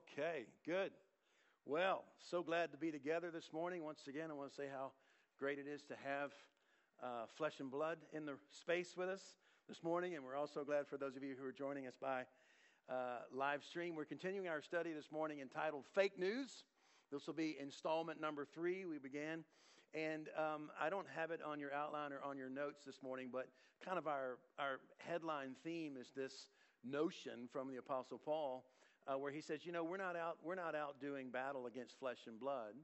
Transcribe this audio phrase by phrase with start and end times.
[0.00, 0.92] Okay, good.
[1.66, 3.84] Well, so glad to be together this morning.
[3.84, 4.92] Once again, I want to say how
[5.38, 6.30] great it is to have
[7.02, 9.20] uh, flesh and blood in the space with us
[9.68, 10.14] this morning.
[10.14, 12.22] And we're also glad for those of you who are joining us by
[12.88, 13.94] uh, live stream.
[13.94, 16.64] We're continuing our study this morning entitled Fake News.
[17.12, 18.86] This will be installment number three.
[18.86, 19.44] We began.
[19.92, 23.28] And um, I don't have it on your outline or on your notes this morning,
[23.30, 23.48] but
[23.84, 26.48] kind of our, our headline theme is this
[26.84, 28.64] notion from the Apostle Paul
[29.06, 31.98] uh, where he says, you know, we're not out, we're not out doing battle against
[31.98, 32.74] flesh and blood,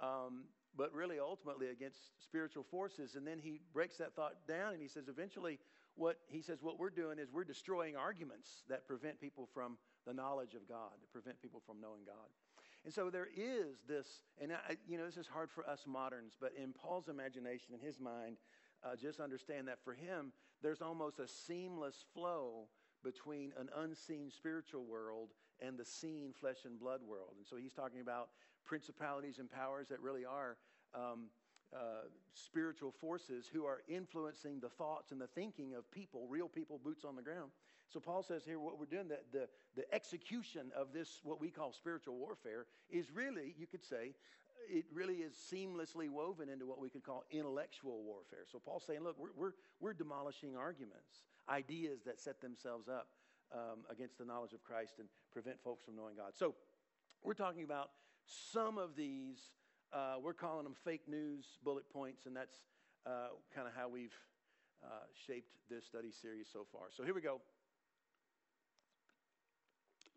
[0.00, 0.44] um,
[0.76, 3.14] but really ultimately against spiritual forces.
[3.14, 5.58] And then he breaks that thought down and he says, eventually,
[5.94, 9.76] what he says, what we're doing is we're destroying arguments that prevent people from
[10.06, 12.28] the knowledge of God, that prevent people from knowing God.
[12.84, 16.36] And so there is this, and I, you know, this is hard for us moderns,
[16.40, 18.38] but in Paul's imagination, in his mind,
[18.84, 20.32] uh, just understand that for him,
[20.62, 22.68] there's almost a seamless flow
[23.04, 25.30] between an unseen spiritual world
[25.66, 27.34] and the seen flesh and blood world.
[27.36, 28.28] And so he's talking about
[28.64, 30.56] principalities and powers that really are
[30.94, 31.26] um,
[31.74, 36.78] uh, spiritual forces who are influencing the thoughts and the thinking of people, real people,
[36.82, 37.50] boots on the ground.
[37.92, 41.50] So Paul says here what we're doing, the, the, the execution of this, what we
[41.50, 44.14] call spiritual warfare, is really, you could say,
[44.70, 48.44] it really is seamlessly woven into what we could call intellectual warfare.
[48.50, 53.08] So Paul's saying, look, we're, we're, we're demolishing arguments, ideas that set themselves up
[53.54, 56.32] um, against the knowledge of Christ and prevent folks from knowing God.
[56.34, 56.54] So
[57.22, 57.90] we're talking about
[58.26, 59.38] some of these,
[59.92, 62.60] uh, we're calling them fake news bullet points, and that's
[63.06, 64.14] uh, kind of how we've
[64.84, 66.82] uh, shaped this study series so far.
[66.90, 67.40] So here we go.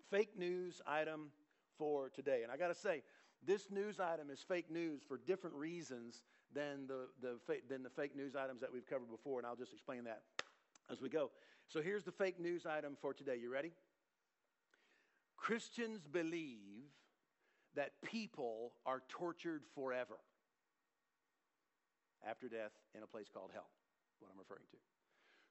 [0.10, 1.32] Fake news item
[1.78, 2.42] for today.
[2.44, 3.04] And I got to say,
[3.46, 7.38] this news item is fake news for different reasons than the, the,
[7.70, 10.22] than the fake news items that we've covered before, and I'll just explain that
[10.92, 11.32] as we go.
[11.68, 13.38] So here's the fake news item for today.
[13.42, 13.72] You ready?
[15.38, 16.90] Christians believe
[17.76, 20.18] that people are tortured forever
[22.28, 23.68] after death in a place called hell,
[24.20, 24.78] what I'm referring to.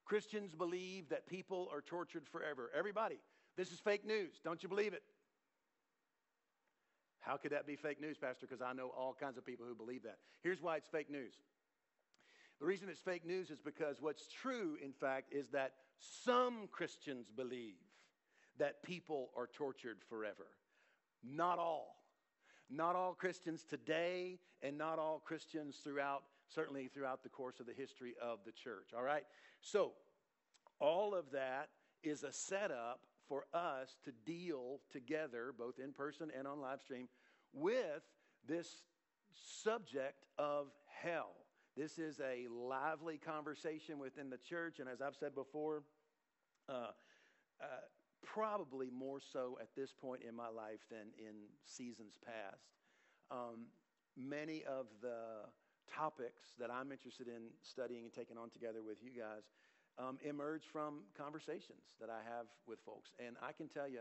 [0.04, 2.70] Christians believe that people are tortured forever.
[2.76, 3.18] Everybody,
[3.56, 4.40] this is fake news.
[4.42, 5.02] Don't you believe it?
[7.20, 8.46] How could that be fake news, Pastor?
[8.46, 10.18] Because I know all kinds of people who believe that.
[10.42, 11.32] Here's why it's fake news.
[12.60, 17.26] The reason it's fake news is because what's true, in fact, is that some Christians
[17.34, 17.74] believe
[18.58, 20.46] that people are tortured forever.
[21.22, 21.96] Not all.
[22.70, 27.72] Not all Christians today, and not all Christians throughout, certainly throughout the course of the
[27.72, 28.90] history of the church.
[28.96, 29.24] All right?
[29.60, 29.92] So,
[30.80, 31.68] all of that
[32.02, 37.08] is a setup for us to deal together, both in person and on live stream,
[37.52, 38.02] with
[38.46, 38.82] this
[39.32, 40.66] subject of
[41.02, 41.43] hell.
[41.76, 45.82] This is a lively conversation within the church, and as I've said before,
[46.68, 46.92] uh,
[47.60, 47.66] uh,
[48.22, 51.34] probably more so at this point in my life than in
[51.64, 52.62] seasons past.
[53.30, 53.66] Um,
[54.16, 55.50] many of the
[55.92, 59.42] topics that I'm interested in studying and taking on together with you guys
[59.98, 63.10] um, emerge from conversations that I have with folks.
[63.24, 64.00] And I can tell you,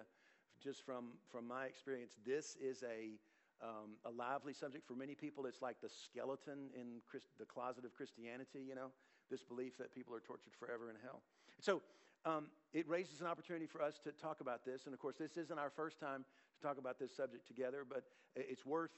[0.64, 3.20] just from, from my experience, this is a,
[3.64, 4.86] um, a lively subject.
[4.86, 8.92] For many people, it's like the skeleton in Christ, the closet of Christianity, you know,
[9.32, 11.22] this belief that people are tortured forever in hell.
[11.60, 11.82] So
[12.26, 14.86] um, it raises an opportunity for us to talk about this.
[14.86, 16.26] And of course, this isn't our first time
[16.60, 18.04] to talk about this subject together, but
[18.36, 18.92] it's worth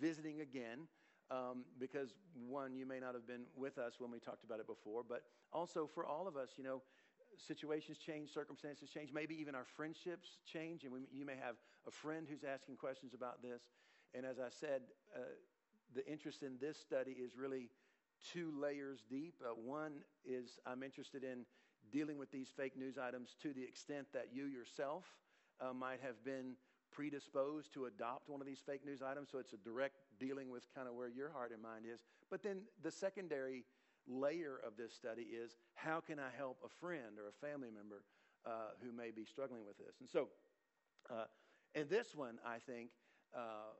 [0.00, 0.86] visiting again
[1.30, 2.10] um, because
[2.48, 5.22] one, you may not have been with us when we talked about it before, but
[5.52, 6.82] also for all of us, you know,
[7.38, 11.56] situations change, circumstances change, maybe even our friendships change, and we, you may have
[11.86, 13.62] a friend who's asking questions about this.
[14.14, 14.82] And as I said,
[15.14, 15.20] uh,
[15.94, 17.70] the interest in this study is really
[18.32, 19.34] two layers deep.
[19.44, 19.92] Uh, one
[20.24, 21.44] is I'm interested in
[21.90, 25.04] dealing with these fake news items to the extent that you yourself
[25.60, 26.54] uh, might have been
[26.92, 29.28] predisposed to adopt one of these fake news items.
[29.32, 32.00] So it's a direct dealing with kind of where your heart and mind is.
[32.30, 33.64] But then the secondary
[34.06, 38.04] layer of this study is how can I help a friend or a family member
[38.44, 39.96] uh, who may be struggling with this?
[40.00, 40.28] And so,
[41.10, 41.24] uh,
[41.74, 42.90] and this one, I think,
[43.34, 43.72] uh,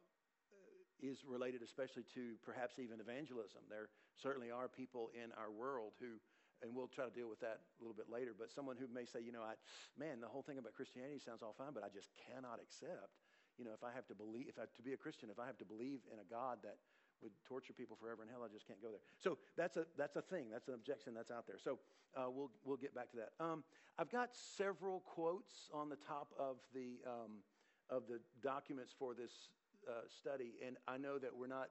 [1.03, 3.63] is related especially to perhaps even evangelism.
[3.69, 6.23] There certainly are people in our world who
[6.63, 8.31] and we'll try to deal with that a little bit later.
[8.39, 9.59] But someone who may say, you know, I,
[9.99, 13.19] man, the whole thing about Christianity sounds all fine, but I just cannot accept,
[13.59, 15.47] you know, if I have to believe, if I to be a Christian, if I
[15.51, 16.79] have to believe in a God that
[17.21, 19.03] would torture people forever in hell, I just can't go there.
[19.19, 20.51] So that's a that's a thing.
[20.51, 21.59] That's an objection that's out there.
[21.59, 21.79] So
[22.15, 23.31] uh, we'll we'll get back to that.
[23.43, 23.63] Um,
[23.99, 27.43] I've got several quotes on the top of the um,
[27.91, 29.51] of the documents for this
[29.89, 31.71] uh, study, and I know that we're not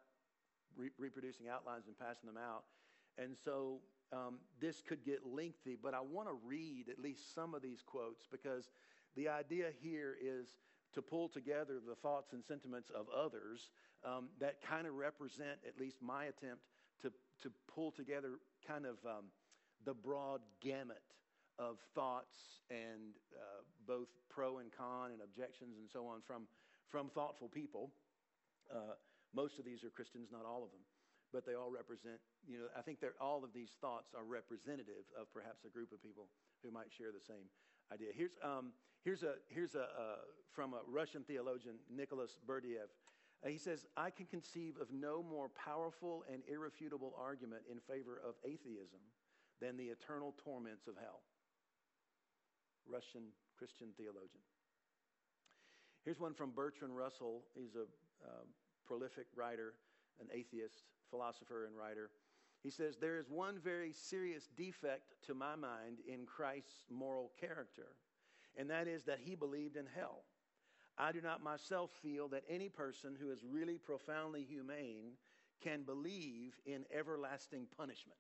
[0.76, 2.64] re- reproducing outlines and passing them out,
[3.18, 3.80] and so
[4.14, 7.82] um, this could get lengthy, but I want to read at least some of these
[7.86, 8.70] quotes because
[9.16, 10.48] the idea here is
[10.94, 13.70] to pull together the thoughts and sentiments of others
[14.04, 16.64] um, that kind of represent, at least my attempt,
[17.02, 17.12] to,
[17.42, 19.26] to pull together kind of um,
[19.86, 21.02] the broad gamut
[21.58, 22.36] of thoughts
[22.70, 26.44] and uh, both pro and con and objections and so on from,
[26.90, 27.92] from thoughtful people.
[28.72, 28.96] Uh,
[29.36, 30.84] most of these are Christians, not all of them,
[31.32, 35.32] but they all represent, you know, I think all of these thoughts are representative of
[35.32, 36.28] perhaps a group of people
[36.64, 37.48] who might share the same
[37.92, 38.10] idea.
[38.16, 38.72] Here's, um,
[39.04, 42.92] here's, a, here's a, uh, from a Russian theologian, Nicholas Berdyaev.
[43.44, 48.22] Uh, he says, I can conceive of no more powerful and irrefutable argument in favor
[48.24, 49.00] of atheism
[49.62, 51.22] than the eternal torments of hell.
[52.90, 54.44] Russian Christian theologian.
[56.04, 57.44] Here's one from Bertrand Russell.
[57.54, 57.86] He's a
[58.26, 58.50] um,
[58.92, 59.74] prolific writer,
[60.20, 62.10] an atheist, philosopher, and writer.
[62.62, 67.96] He says, There is one very serious defect to my mind in Christ's moral character,
[68.58, 70.24] and that is that he believed in hell.
[70.98, 75.14] I do not myself feel that any person who is really profoundly humane
[75.64, 78.20] can believe in everlasting punishment.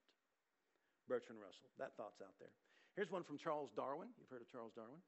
[1.09, 2.53] Bertrand Russell, that thought's out there.
[2.95, 4.07] Here's one from Charles Darwin.
[4.17, 5.01] You've heard of Charles Darwin.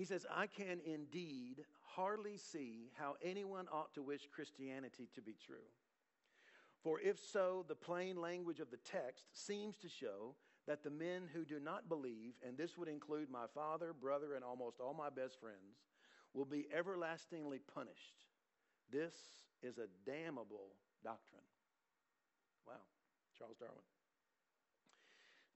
[0.00, 1.62] He says, I can indeed
[1.94, 5.68] hardly see how anyone ought to wish Christianity to be true.
[6.82, 10.36] For if so, the plain language of the text seems to show
[10.66, 14.42] that the men who do not believe, and this would include my father, brother, and
[14.42, 15.84] almost all my best friends,
[16.32, 18.24] will be everlastingly punished.
[18.90, 19.12] This
[19.62, 21.44] is a damnable doctrine.
[22.66, 22.80] Wow,
[23.38, 23.84] Charles Darwin.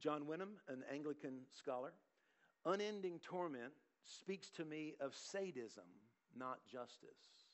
[0.03, 1.95] John Wenham, an Anglican scholar,
[2.67, 3.73] unending torment
[4.05, 5.89] speaks to me of sadism,
[6.37, 7.45] not justice.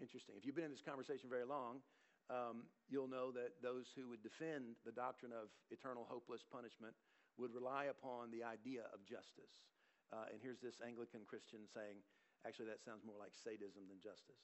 [0.00, 0.34] Interesting.
[0.36, 1.80] If you've been in this conversation very long,
[2.28, 6.92] um, you'll know that those who would defend the doctrine of eternal hopeless punishment
[7.38, 9.68] would rely upon the idea of justice.
[10.12, 12.00] Uh, and here's this Anglican Christian saying,
[12.46, 14.40] actually, that sounds more like sadism than justice.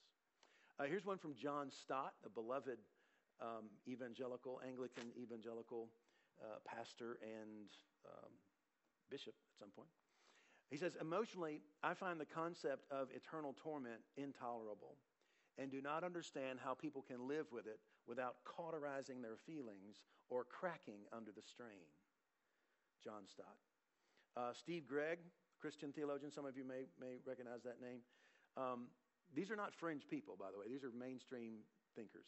[0.79, 2.81] Uh, here's one from John Stott, a beloved
[3.41, 5.89] um, evangelical, Anglican evangelical
[6.41, 7.69] uh, pastor and
[8.05, 8.31] um,
[9.09, 9.91] bishop at some point.
[10.73, 14.97] He says, Emotionally, I find the concept of eternal torment intolerable
[15.59, 17.77] and do not understand how people can live with it
[18.07, 21.85] without cauterizing their feelings or cracking under the strain.
[23.03, 23.61] John Stott.
[24.35, 25.19] Uh, Steve Gregg,
[25.61, 27.99] Christian theologian, some of you may, may recognize that name.
[28.57, 28.87] Um,
[29.35, 31.57] these are not fringe people, by the way, these are mainstream
[31.95, 32.25] thinkers.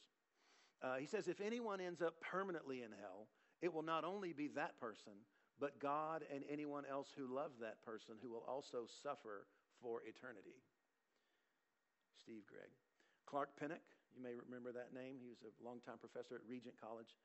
[0.83, 3.25] Uh, he says if anyone ends up permanently in hell,
[3.63, 5.13] it will not only be that person,
[5.59, 9.47] but God and anyone else who loves that person who will also suffer
[9.81, 10.59] for eternity.
[12.19, 12.71] Steve Gregg.
[13.25, 13.83] Clark Pinnock,
[14.15, 15.17] you may remember that name.
[15.19, 17.17] He was a longtime professor at Regent College.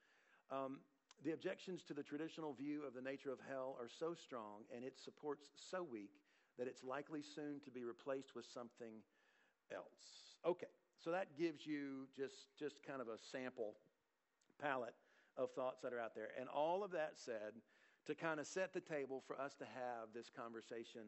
[0.50, 0.81] Um,
[1.25, 4.85] the objections to the traditional view of the nature of hell are so strong and
[4.85, 6.12] its supports so weak
[6.59, 9.05] that it's likely soon to be replaced with something
[9.73, 10.37] else.
[10.44, 10.73] Okay,
[11.03, 13.75] so that gives you just, just kind of a sample
[14.61, 14.94] palette
[15.37, 16.29] of thoughts that are out there.
[16.38, 17.61] And all of that said,
[18.06, 21.02] to kind of set the table for us to have this conversation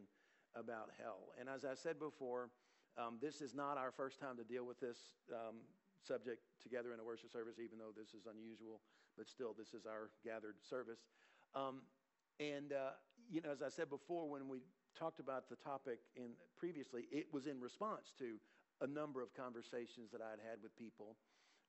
[0.54, 1.32] about hell.
[1.40, 2.50] And as I said before,
[2.98, 4.98] um, this is not our first time to deal with this
[5.32, 5.56] um,
[6.02, 8.80] subject together in a worship service, even though this is unusual,
[9.16, 11.00] but still, this is our gathered service.
[11.54, 11.80] Um,
[12.40, 12.96] and, uh,
[13.30, 14.60] you know, as I said before, when we
[14.98, 18.36] talked about the topic in previously, it was in response to
[18.80, 21.16] a number of conversations that I'd had with people,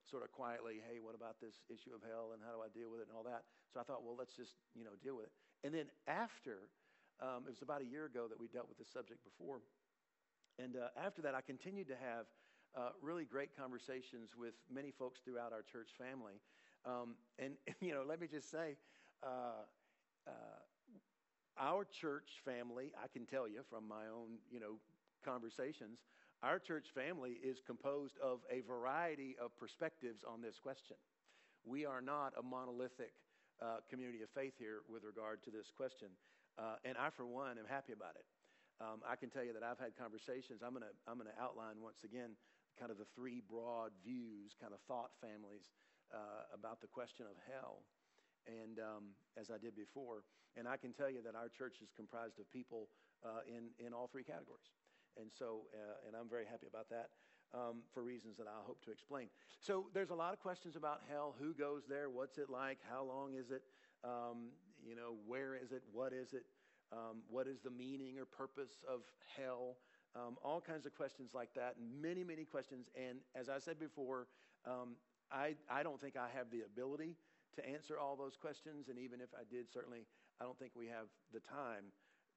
[0.08, 2.90] sort of quietly, hey, what about this issue of hell and how do I deal
[2.90, 3.44] with it and all that.
[3.72, 5.32] So I thought, well, let's just, you know, deal with it.
[5.64, 6.68] And then after,
[7.20, 9.60] um, it was about a year ago that we dealt with this subject before.
[10.58, 12.26] And uh, after that, I continued to have
[12.76, 16.38] uh, really great conversations with many folks throughout our church family.
[16.84, 18.76] Um, and, you know, let me just say,
[19.22, 19.64] uh,
[20.26, 20.30] uh,
[21.58, 24.76] our church family, I can tell you from my own, you know,
[25.24, 25.98] conversations,
[26.42, 30.96] our church family is composed of a variety of perspectives on this question.
[31.64, 33.12] We are not a monolithic
[33.62, 36.08] uh, community of faith here with regard to this question.
[36.58, 38.26] Uh, and I, for one, am happy about it.
[38.82, 40.60] Um, I can tell you that I've had conversations.
[40.62, 42.34] I'm going to I'm to outline once again
[42.78, 45.70] kind of the three broad views, kind of thought families
[46.10, 47.86] uh, about the question of hell,
[48.50, 50.26] and um, as I did before.
[50.58, 52.90] And I can tell you that our church is comprised of people
[53.22, 54.74] uh, in in all three categories,
[55.20, 57.10] and so uh, and I'm very happy about that.
[57.52, 59.28] Um, for reasons that I'll hope to explain.
[59.60, 61.36] So, there's a lot of questions about hell.
[61.38, 62.10] Who goes there?
[62.10, 62.78] What's it like?
[62.90, 63.62] How long is it?
[64.02, 64.50] Um,
[64.84, 65.84] you know, where is it?
[65.92, 66.46] What is it?
[66.90, 69.02] Um, what is the meaning or purpose of
[69.36, 69.76] hell?
[70.16, 72.86] Um, all kinds of questions like that, many, many questions.
[72.94, 74.28] And as I said before,
[74.64, 74.94] um,
[75.30, 77.16] I, I don't think I have the ability
[77.56, 78.88] to answer all those questions.
[78.88, 80.06] And even if I did, certainly,
[80.40, 81.90] I don't think we have the time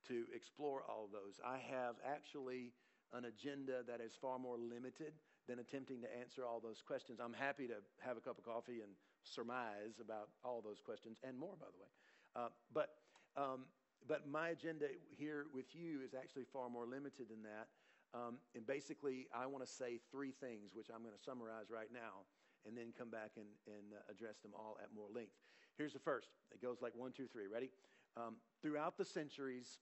[0.08, 1.40] to explore all those.
[1.46, 2.74] I have actually
[3.14, 5.14] an agenda that is far more limited
[5.48, 7.20] than attempting to answer all those questions.
[7.24, 8.92] I'm happy to have a cup of coffee and
[9.24, 11.92] surmise about all those questions and more, by the way.
[12.36, 12.90] Uh, but,
[13.38, 13.66] um,
[14.08, 14.88] but my agenda
[15.18, 17.68] here with you is actually far more limited than that.
[18.14, 21.92] Um, and basically, I want to say three things, which I'm going to summarize right
[21.92, 22.28] now,
[22.66, 25.36] and then come back and, and uh, address them all at more length.
[25.78, 26.30] Here's the first.
[26.52, 27.48] It goes like one, two, three.
[27.48, 27.70] Ready?
[28.16, 29.80] Um, throughout the centuries,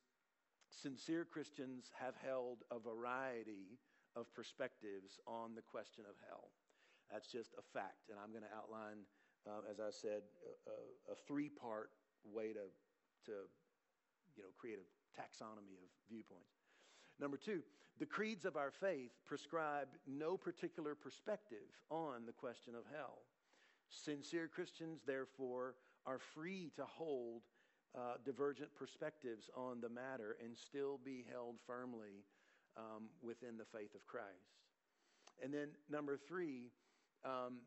[0.69, 3.79] sincere Christians have held a variety
[4.15, 6.51] of perspectives on the question of hell.
[7.11, 8.09] That's just a fact.
[8.09, 9.05] And I'm going to outline,
[9.47, 10.23] uh, as I said,
[10.67, 11.91] a, a three part
[12.23, 12.65] way to,
[13.29, 13.35] to
[14.35, 16.55] you know, create a taxonomy of viewpoints.
[17.19, 17.61] Number two,
[17.99, 23.19] the creeds of our faith prescribe no particular perspective on the question of hell.
[23.87, 27.43] Sincere Christians, therefore, are free to hold
[27.95, 32.25] uh, divergent perspectives on the matter and still be held firmly
[32.77, 34.59] um, within the faith of Christ.
[35.43, 36.71] And then, number three,
[37.23, 37.59] um,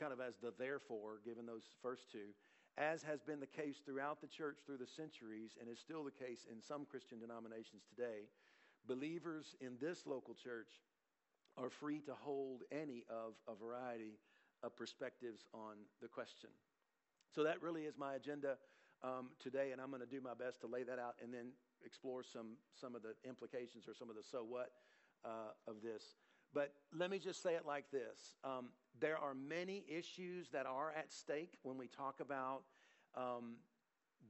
[0.00, 2.32] kind of as the therefore, given those first two,
[2.76, 6.10] as has been the case throughout the church through the centuries and is still the
[6.10, 8.26] case in some Christian denominations today,
[8.86, 10.68] Believers in this local church
[11.56, 14.18] are free to hold any of a variety
[14.62, 16.50] of perspectives on the question.
[17.34, 18.56] So that really is my agenda
[19.04, 21.52] um, today, and I'm going to do my best to lay that out and then
[21.84, 24.72] explore some, some of the implications or some of the so what
[25.24, 26.16] uh, of this.
[26.54, 30.92] But let me just say it like this um, there are many issues that are
[30.96, 32.62] at stake when we talk about
[33.16, 33.56] um,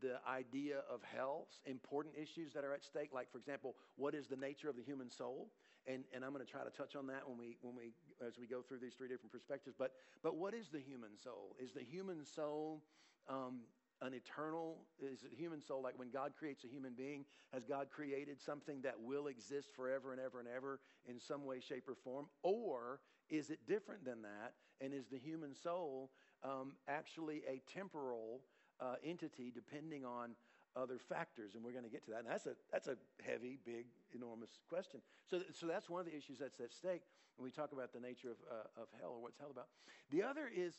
[0.00, 4.26] the idea of hell, important issues that are at stake, like, for example, what is
[4.26, 5.50] the nature of the human soul?
[5.87, 7.93] And, and I'm going to try to touch on that when we, when we,
[8.26, 9.76] as we go through these three different perspectives.
[9.78, 11.54] But, but what is the human soul?
[11.62, 12.83] Is the human soul
[13.28, 13.61] um,
[14.03, 17.89] an eternal, is the human soul like when God creates a human being, has God
[17.91, 21.95] created something that will exist forever and ever and ever in some way, shape, or
[21.95, 22.27] form?
[22.43, 24.55] Or is it different than that?
[24.81, 26.11] And is the human soul
[26.43, 28.41] um, actually a temporal
[28.81, 30.31] uh, entity depending on
[30.77, 32.21] other factors, and we're going to get to that.
[32.21, 35.01] And that's a that's a heavy, big, enormous question.
[35.31, 37.03] So, so that's one of the issues that's at stake
[37.37, 39.69] when we talk about the nature of uh, of hell or what's hell about.
[40.11, 40.75] The other is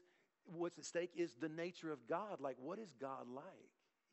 [0.46, 2.40] what's at stake is the nature of God.
[2.40, 3.46] Like, what is God like?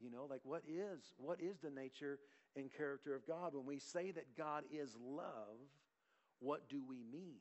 [0.00, 2.18] You know, like what is what is the nature
[2.56, 3.54] and character of God?
[3.54, 5.62] When we say that God is love,
[6.40, 7.38] what do we mean?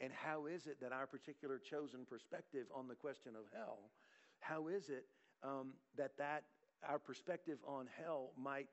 [0.00, 3.78] And how is it that our particular chosen perspective on the question of hell,
[4.40, 5.04] how is it
[5.44, 6.42] um, that that
[6.88, 8.66] our perspective on hell might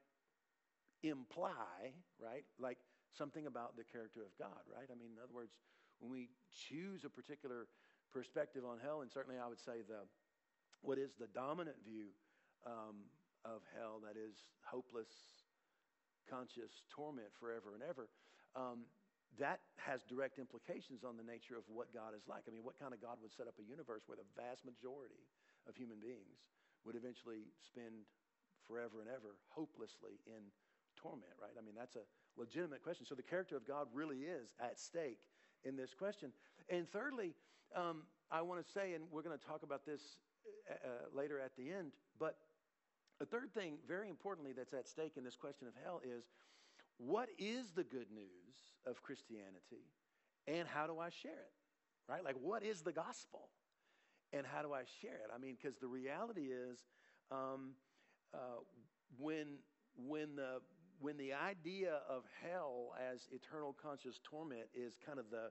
[1.04, 2.78] imply, right, like
[3.16, 4.88] something about the character of God, right?
[4.92, 5.54] I mean, in other words,
[6.00, 6.30] when we
[6.68, 7.68] choose a particular
[8.12, 10.06] perspective on hell, and certainly I would say the
[10.82, 12.16] what is the dominant view
[12.66, 13.08] um,
[13.44, 15.12] of hell that is hopeless,
[16.28, 18.08] conscious torment forever and ever.
[18.56, 18.88] Um,
[19.38, 22.50] that has direct implications on the nature of what God is like.
[22.50, 25.22] I mean, what kind of God would set up a universe where the vast majority
[25.70, 26.50] of human beings
[26.82, 28.10] would eventually spend
[28.66, 30.50] forever and ever hopelessly in
[30.98, 31.54] torment, right?
[31.54, 32.04] I mean, that's a
[32.36, 33.06] legitimate question.
[33.06, 35.22] So the character of God really is at stake
[35.64, 36.34] in this question.
[36.70, 37.36] And thirdly,
[37.76, 40.02] um, I want to say, and we're going to talk about this
[40.70, 42.38] uh, uh, later at the end, but
[43.22, 46.24] a third thing, very importantly, that's at stake in this question of hell is
[46.98, 49.88] what is the good news of Christianity
[50.48, 51.54] and how do I share it?
[52.08, 52.24] Right?
[52.24, 53.50] Like, what is the gospel?
[54.34, 55.32] and how do I share it?
[55.34, 56.80] I mean, because the reality is,
[57.32, 57.72] um,
[58.34, 58.62] uh,
[59.18, 59.58] when
[60.08, 60.62] when the
[61.00, 65.50] when the idea of hell as eternal conscious torment is kind of the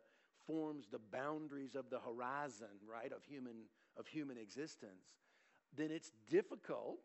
[0.48, 5.04] forms the boundaries of the horizon, right, of human of human existence,
[5.76, 6.98] then it's difficult.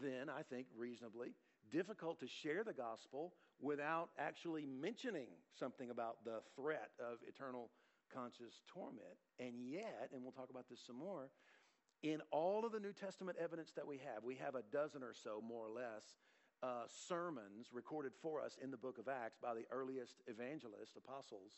[0.00, 1.34] Then I think reasonably
[1.70, 7.70] difficult to share the gospel without actually mentioning something about the threat of eternal
[8.12, 9.18] conscious torment.
[9.38, 11.30] And yet, and we'll talk about this some more,
[12.02, 15.12] in all of the New Testament evidence that we have, we have a dozen or
[15.12, 16.16] so, more or less,
[16.62, 21.52] uh, sermons recorded for us in the book of Acts by the earliest evangelists, apostles.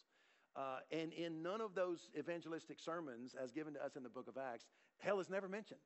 [0.54, 4.28] Uh, and in none of those evangelistic sermons, as given to us in the book
[4.28, 4.66] of Acts,
[4.98, 5.80] hell is never mentioned,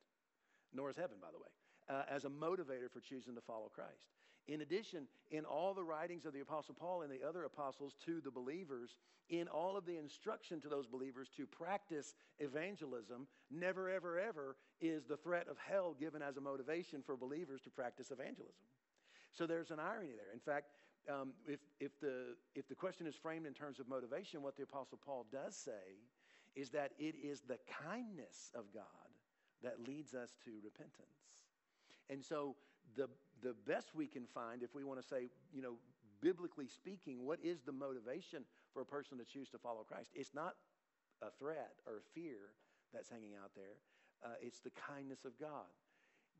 [0.75, 4.09] nor is heaven, by the way, uh, as a motivator for choosing to follow Christ.
[4.49, 8.21] In addition, in all the writings of the Apostle Paul and the other apostles to
[8.21, 8.97] the believers,
[9.29, 15.05] in all of the instruction to those believers to practice evangelism, never, ever, ever is
[15.05, 18.55] the threat of hell given as a motivation for believers to practice evangelism.
[19.33, 20.33] So there's an irony there.
[20.33, 20.71] In fact,
[21.09, 24.63] um, if, if, the, if the question is framed in terms of motivation, what the
[24.63, 26.01] Apostle Paul does say
[26.55, 28.85] is that it is the kindness of God
[29.63, 31.45] that leads us to repentance.
[32.11, 32.57] And so
[32.97, 33.09] the,
[33.43, 35.75] the best we can find, if we want to say, you know,
[36.21, 40.11] biblically speaking, what is the motivation for a person to choose to follow Christ?
[40.15, 40.55] It's not
[41.23, 42.53] a threat or fear
[42.93, 43.77] that's hanging out there,
[44.25, 45.69] uh, it's the kindness of God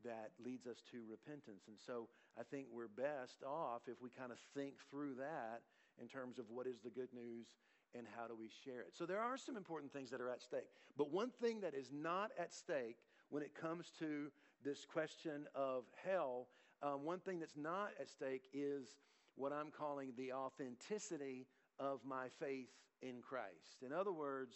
[0.03, 1.63] that leads us to repentance.
[1.67, 2.07] And so
[2.39, 5.61] I think we're best off if we kind of think through that
[6.01, 7.47] in terms of what is the good news
[7.95, 8.93] and how do we share it.
[8.93, 10.69] So there are some important things that are at stake.
[10.97, 12.97] But one thing that is not at stake
[13.29, 14.31] when it comes to
[14.63, 16.47] this question of hell,
[16.81, 18.97] um, one thing that's not at stake is
[19.35, 21.47] what I'm calling the authenticity
[21.79, 22.69] of my faith
[23.01, 23.83] in Christ.
[23.85, 24.55] In other words,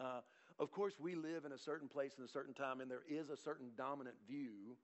[0.00, 0.20] uh,
[0.58, 3.30] of course, we live in a certain place in a certain time, and there is
[3.30, 4.76] a certain dominant view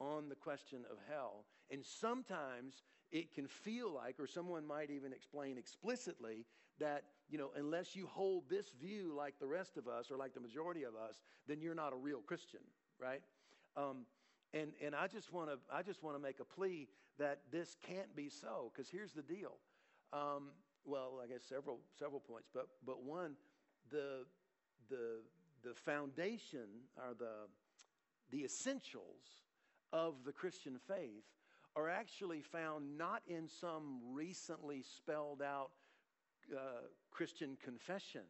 [0.00, 1.44] on the question of hell.
[1.70, 6.44] And sometimes it can feel like, or someone might even explain explicitly,
[6.78, 10.34] that, you know, unless you hold this view like the rest of us or like
[10.34, 12.60] the majority of us, then you're not a real Christian,
[13.00, 13.22] right?
[13.76, 14.04] Um,
[14.52, 17.76] and, and I just want to I just want to make a plea that this
[17.86, 19.56] can't be so because here's the deal.
[20.12, 20.50] Um,
[20.84, 23.36] well, I guess several several points, but but one,
[23.90, 24.24] the
[24.88, 25.20] the
[25.62, 27.48] the foundation or the
[28.30, 29.44] the essentials
[29.92, 31.24] of the Christian faith
[31.76, 35.70] are actually found not in some recently spelled out
[36.54, 38.22] uh, Christian confession,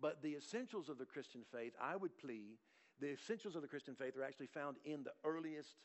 [0.00, 2.58] but the essentials of the Christian faith, I would plea,
[3.00, 5.76] the essentials of the Christian faith are actually found in the earliest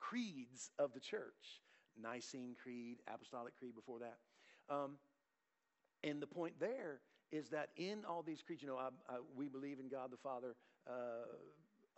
[0.00, 1.62] creeds of the church
[2.00, 4.18] Nicene Creed, Apostolic Creed before that.
[4.68, 4.96] Um,
[6.02, 7.00] and the point there
[7.34, 10.16] is that in all these creeds, you know, I, I, we believe in God the
[10.16, 10.54] Father,
[10.88, 11.26] uh,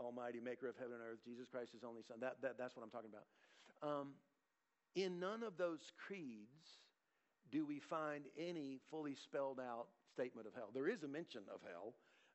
[0.01, 2.17] Almighty, Maker of heaven and earth, Jesus Christ, His only Son.
[2.21, 3.29] That, that, that's what I'm talking about.
[3.85, 4.09] Um,
[4.95, 6.81] in none of those creeds
[7.53, 10.71] do we find any fully spelled out statement of hell.
[10.73, 11.93] There is a mention of hell.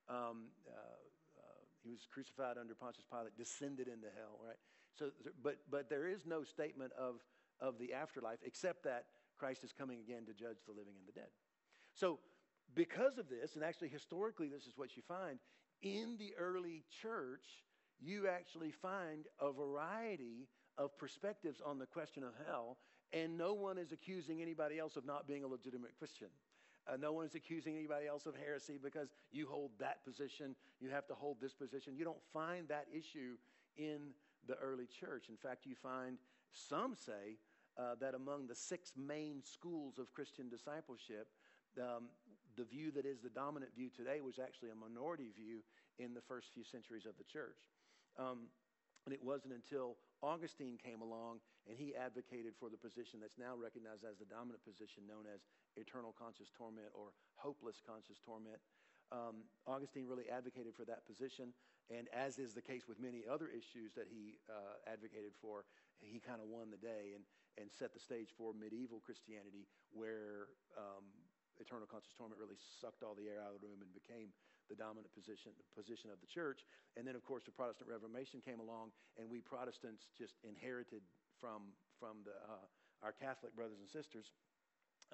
[0.08, 4.58] Um, uh, uh, he was crucified under Pontius Pilate, descended into hell, right?
[4.94, 5.10] So,
[5.44, 7.16] but, but there is no statement of,
[7.60, 9.06] of the afterlife except that
[9.38, 11.30] Christ is coming again to judge the living and the dead.
[11.96, 12.20] So,
[12.76, 15.40] because of this, and actually historically, this is what you find
[15.82, 17.46] in the early church,
[18.00, 22.78] you actually find a variety of perspectives on the question of hell,
[23.14, 26.28] and no one is accusing anybody else of not being a legitimate Christian.
[26.88, 30.90] Uh, no one is accusing anybody else of heresy because you hold that position, you
[30.90, 31.96] have to hold this position.
[31.96, 33.38] You don't find that issue
[33.78, 34.14] in
[34.48, 35.26] the early church.
[35.30, 36.18] In fact, you find
[36.52, 37.38] some say
[37.78, 41.28] uh, that among the six main schools of Christian discipleship,
[41.80, 42.06] um,
[42.58, 45.64] the view that is the dominant view today was actually a minority view
[46.00, 47.70] in the first few centuries of the church.
[48.18, 48.52] Um,
[49.06, 53.58] and it wasn't until Augustine came along and he advocated for the position that's now
[53.58, 55.42] recognized as the dominant position known as
[55.78, 58.62] eternal conscious torment or hopeless conscious torment.
[59.12, 61.52] Um, Augustine really advocated for that position,
[61.92, 65.66] and as is the case with many other issues that he uh, advocated for,
[66.00, 67.28] he kind of won the day and,
[67.60, 70.48] and set the stage for medieval Christianity, where
[70.80, 71.04] um,
[71.62, 74.34] eternal conscious torment really sucked all the air out of the room and became
[74.68, 76.66] the dominant position, position of the church.
[76.98, 81.06] And then, of course, the Protestant Reformation came along, and we Protestants just inherited
[81.40, 84.34] from, from the, uh, our Catholic brothers and sisters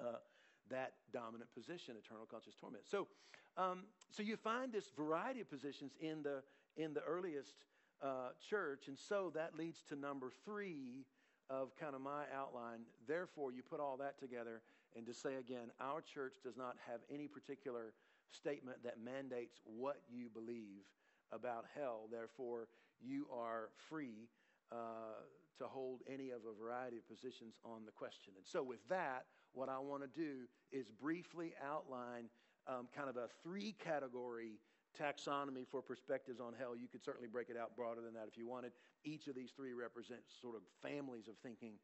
[0.00, 0.22] uh,
[0.70, 2.84] that dominant position, eternal conscious torment.
[2.86, 3.08] So,
[3.56, 6.42] um, so you find this variety of positions in the,
[6.76, 7.64] in the earliest
[8.02, 11.06] uh, church, and so that leads to number three
[11.50, 12.80] of kind of my outline.
[13.06, 14.60] Therefore, you put all that together,
[14.96, 17.94] and to say again, our church does not have any particular
[18.30, 20.84] statement that mandates what you believe
[21.32, 22.08] about hell.
[22.10, 22.68] Therefore,
[23.00, 24.28] you are free
[24.72, 25.24] uh,
[25.58, 28.32] to hold any of a variety of positions on the question.
[28.36, 32.28] And so, with that, what I want to do is briefly outline
[32.66, 34.60] um, kind of a three category
[34.98, 36.76] taxonomy for perspectives on hell.
[36.76, 38.72] You could certainly break it out broader than that if you wanted.
[39.04, 41.74] Each of these three represents sort of families of thinking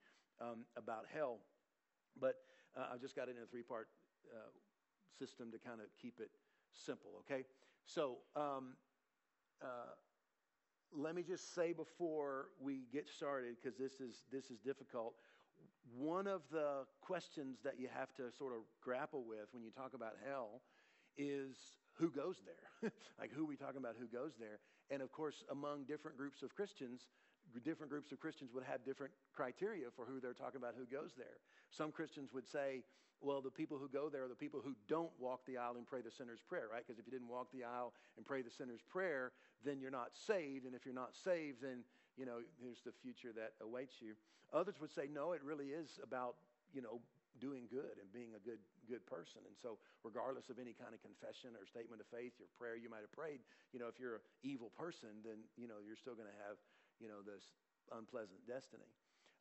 [0.41, 1.39] um, about hell.
[2.21, 2.37] But
[2.77, 3.89] uh, I've just got it in a three part
[4.33, 4.51] uh,
[5.19, 6.31] system to kind of keep it
[6.73, 7.45] simple, okay?
[7.85, 8.75] So, um,
[9.63, 9.95] uh,
[10.97, 15.15] let me just say before we get started, because this is, this is difficult,
[15.97, 19.95] one of the questions that you have to sort of grapple with when you talk
[19.95, 20.63] about hell
[21.17, 21.57] is
[21.95, 22.91] who goes there?
[23.21, 24.59] like, who are we talking about who goes there?
[24.91, 27.09] And of course, among different groups of Christians,
[27.61, 31.13] different groups of Christians would have different criteria for who they're talking about who goes
[31.17, 31.39] there.
[31.71, 32.83] Some Christians would say,
[33.21, 35.87] well, the people who go there are the people who don't walk the aisle and
[35.87, 36.83] pray the sinner's prayer, right?
[36.85, 39.33] Because if you didn't walk the aisle and pray the sinner's prayer,
[39.65, 40.67] then you're not saved.
[40.67, 41.85] And if you're not saved, then,
[42.19, 44.15] you know, here's the future that awaits you.
[44.53, 46.37] Others would say, no, it really is about,
[46.73, 47.01] you know,
[47.41, 49.41] doing good and being a good good person.
[49.49, 52.93] And so regardless of any kind of confession or statement of faith or prayer you
[52.93, 53.41] might have prayed,
[53.73, 56.61] you know, if you're an evil person, then, you know, you're still going to have,
[57.05, 57.53] you know, this
[57.93, 58.89] unpleasant destiny.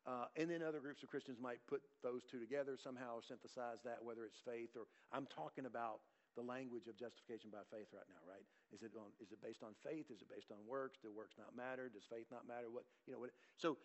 [0.04, 3.80] Uh, and then other groups of Christians might put those two together somehow or synthesize
[3.88, 4.84] that, whether it's faith or
[5.16, 6.04] I'm talking about
[6.36, 8.44] the language of justification by faith right now, right?
[8.76, 10.12] Is it, on, is it based on faith?
[10.12, 11.00] Is it based on works?
[11.00, 11.88] Do works not matter?
[11.88, 12.68] Does faith not matter?
[12.68, 13.80] What, you know, what, so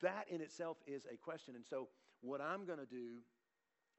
[0.00, 1.52] that in itself is a question.
[1.52, 1.92] And so
[2.24, 3.20] what I'm going to do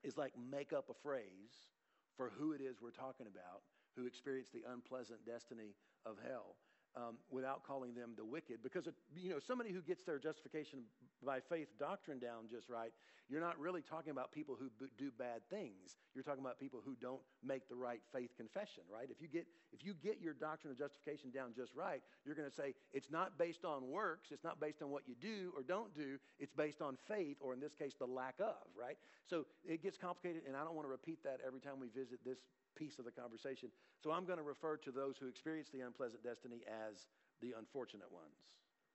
[0.02, 1.70] is like make up a phrase
[2.18, 3.62] for who it is we're talking about
[3.94, 6.56] who experienced the unpleasant destiny of hell
[6.96, 8.64] um, without calling them the wicked.
[8.64, 10.80] Because, you know, somebody who gets their justification
[11.24, 12.92] by faith doctrine down just right,
[13.30, 15.98] you're not really talking about people who b- do bad things.
[16.16, 19.08] You're talking about people who don't make the right faith confession, right?
[19.12, 22.50] If you get, if you get your doctrine of justification down just right, you're going
[22.50, 25.62] to say it's not based on works, it's not based on what you do or
[25.62, 28.98] don't do, it's based on faith, or in this case, the lack of, right?
[29.28, 32.20] So it gets complicated, and I don't want to repeat that every time we visit
[32.26, 32.40] this
[32.80, 33.70] piece of the conversation.
[34.02, 37.08] So I'm going to refer to those who experience the unpleasant destiny as
[37.42, 38.40] the unfortunate ones,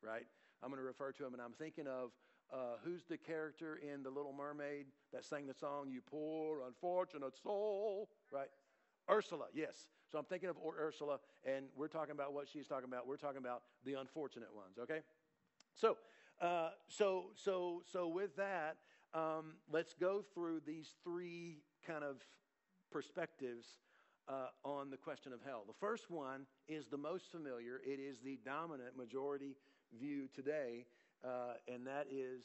[0.02, 0.26] right?
[0.62, 2.10] I'm going to refer to them, and I'm thinking of
[2.52, 7.34] uh, who's the character in The Little Mermaid that sang the song, You Poor Unfortunate
[7.42, 8.48] Soul, right?
[9.10, 9.88] Ursula, yes.
[10.10, 13.06] So I'm thinking of Ursula, and we're talking about what she's talking about.
[13.06, 15.00] We're talking about the unfortunate ones, okay?
[15.74, 15.96] So,
[16.40, 18.76] uh, so, so, so with that,
[19.12, 22.16] um, let's go through these three kind of
[22.94, 23.66] perspectives
[24.28, 25.64] uh, on the question of hell.
[25.66, 29.56] The first one is the most familiar, it is the dominant majority
[29.98, 30.86] view today,
[31.24, 32.44] uh, and that is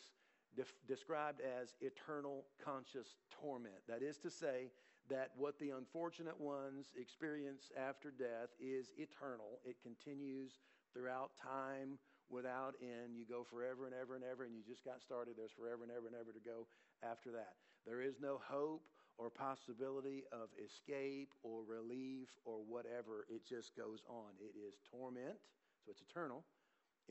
[0.57, 3.85] def- described as eternal conscious torment.
[3.87, 4.71] That is to say,
[5.09, 10.59] that what the unfortunate ones experience after death is eternal, it continues
[10.93, 11.97] throughout time
[12.29, 13.17] without end.
[13.17, 15.33] You go forever and ever and ever, and you just got started.
[15.35, 16.67] There's forever and ever and ever to go
[17.01, 17.53] after that.
[17.87, 18.83] There is no hope
[19.19, 23.27] or possibility of escape or relief or whatever.
[23.27, 24.31] It just goes on.
[24.39, 25.35] It is torment,
[25.83, 26.47] so it's eternal.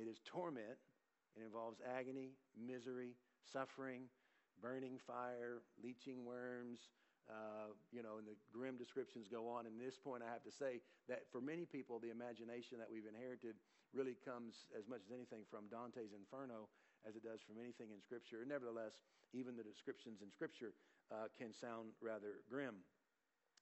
[0.01, 0.81] It is torment.
[1.37, 3.13] It involves agony, misery,
[3.45, 4.09] suffering,
[4.65, 6.89] burning fire, leeching worms.
[7.29, 9.69] Uh, you know, and the grim descriptions go on.
[9.69, 10.81] And at this point, I have to say
[11.13, 13.61] that for many people, the imagination that we've inherited
[13.93, 16.73] really comes as much as anything from Dante's Inferno
[17.05, 18.49] as it does from anything in Scripture.
[18.49, 18.97] Nevertheless,
[19.37, 20.73] even the descriptions in Scripture
[21.13, 22.77] uh, can sound rather grim.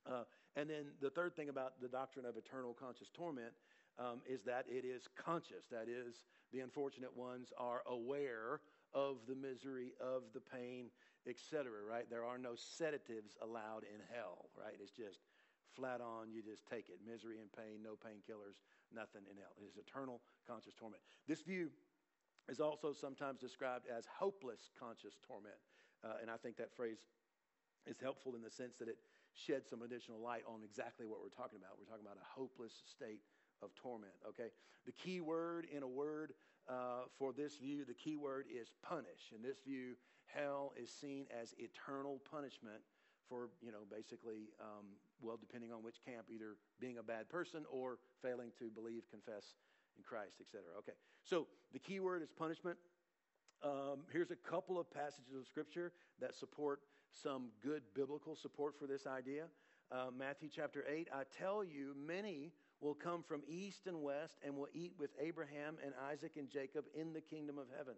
[0.07, 0.23] Uh,
[0.55, 3.53] and then the third thing about the doctrine of eternal conscious torment
[3.99, 5.67] um, is that it is conscious.
[5.71, 8.61] That is, the unfortunate ones are aware
[8.95, 10.87] of the misery, of the pain,
[11.29, 11.83] etc.
[11.89, 12.09] Right?
[12.09, 14.49] There are no sedatives allowed in hell.
[14.57, 14.77] Right?
[14.81, 15.21] It's just
[15.75, 16.31] flat on.
[16.31, 17.01] You just take it.
[17.05, 18.63] Misery and pain, no painkillers,
[18.95, 19.53] nothing in hell.
[19.61, 21.03] It is eternal conscious torment.
[21.27, 21.69] This view
[22.49, 25.59] is also sometimes described as hopeless conscious torment.
[26.05, 26.99] Uh, and I think that phrase
[27.87, 28.99] is helpful in the sense that it
[29.35, 31.77] sheds some additional light on exactly what we're talking about.
[31.79, 33.21] We're talking about a hopeless state
[33.63, 34.51] of torment, okay?
[34.87, 36.33] The key word in a word
[36.69, 39.33] uh, for this view, the key word is punish.
[39.35, 39.95] In this view,
[40.27, 42.83] hell is seen as eternal punishment
[43.29, 44.87] for, you know, basically, um,
[45.21, 49.55] well, depending on which camp, either being a bad person or failing to believe, confess,
[49.97, 50.63] in Christ, etc.
[50.79, 50.93] Okay,
[51.25, 52.77] so the key word is punishment.
[53.65, 56.81] Um, here's a couple of passages of Scripture that support
[57.23, 59.45] some good biblical support for this idea.
[59.91, 64.57] Uh, Matthew chapter 8 I tell you, many will come from east and west and
[64.57, 67.95] will eat with Abraham and Isaac and Jacob in the kingdom of heaven.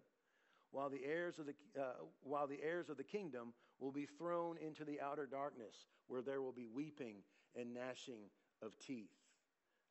[0.71, 4.57] While the heirs of the, uh, while the heirs of the kingdom will be thrown
[4.57, 5.75] into the outer darkness,
[6.07, 7.17] where there will be weeping
[7.55, 8.29] and gnashing
[8.61, 9.09] of teeth.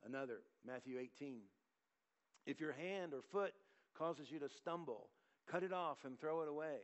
[0.07, 1.41] Another, Matthew 18.
[2.47, 3.53] If your hand or foot
[3.97, 5.11] causes you to stumble,
[5.51, 6.79] cut it off and throw it away.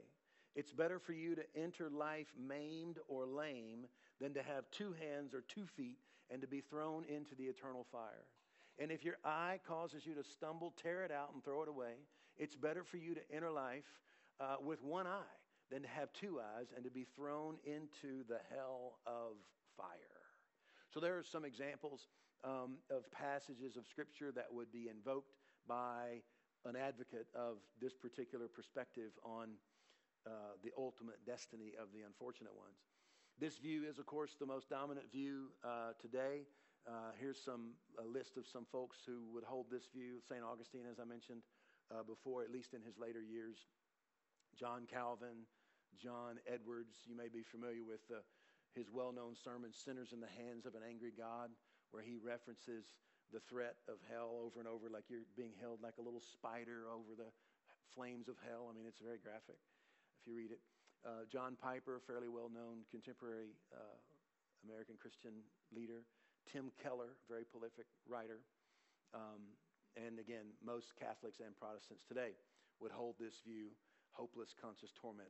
[0.54, 3.86] It's better for you to enter life maimed or lame
[4.20, 5.98] than to have two hands or two feet
[6.30, 8.26] and to be thrown into the eternal fire.
[8.78, 11.94] And if your eye causes you to stumble, tear it out and throw it away.
[12.36, 13.84] It's better for you to enter life
[14.40, 15.38] uh, with one eye
[15.70, 19.36] than to have two eyes and to be thrown into the hell of
[19.76, 19.88] fire.
[20.92, 22.08] So there are some examples
[22.44, 25.32] um, of passages of Scripture that would be invoked
[25.66, 26.22] by
[26.64, 29.50] an advocate of this particular perspective on
[30.26, 32.80] uh, the ultimate destiny of the unfortunate ones.
[33.36, 36.46] This view is, of course, the most dominant view uh, today.
[36.88, 40.20] Uh, here's some a list of some folks who would hold this view.
[40.24, 40.40] St.
[40.40, 41.42] Augustine, as I mentioned
[41.90, 43.68] uh, before, at least in his later years.
[44.54, 45.50] John Calvin,
[45.98, 47.04] John Edwards.
[47.04, 48.06] You may be familiar with
[48.72, 51.50] his well-known sermon, "Sinners in the Hands of an Angry God,"
[51.90, 52.96] where he references
[53.32, 56.86] the threat of hell over and over, like you're being held like a little spider
[56.86, 57.32] over the
[57.92, 58.70] flames of hell.
[58.70, 59.58] I mean, it's very graphic
[60.24, 60.64] if you read it.
[61.04, 64.00] Uh, John Piper, fairly well known contemporary uh,
[64.64, 66.08] American Christian leader.
[66.48, 68.40] Tim Keller, very prolific writer.
[69.12, 69.52] Um,
[70.00, 72.32] and again, most Catholics and Protestants today
[72.80, 73.76] would hold this view
[74.16, 75.28] hopeless conscious torment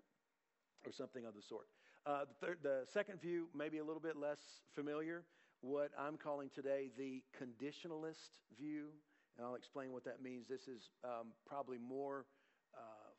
[0.86, 1.66] or something of the sort.
[2.06, 5.24] Uh, the, the second view, maybe a little bit less familiar,
[5.60, 8.94] what I'm calling today the conditionalist view.
[9.36, 10.46] And I'll explain what that means.
[10.46, 12.26] This is um, probably more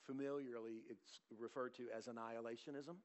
[0.05, 2.95] familiarly it's referred to as annihilationism.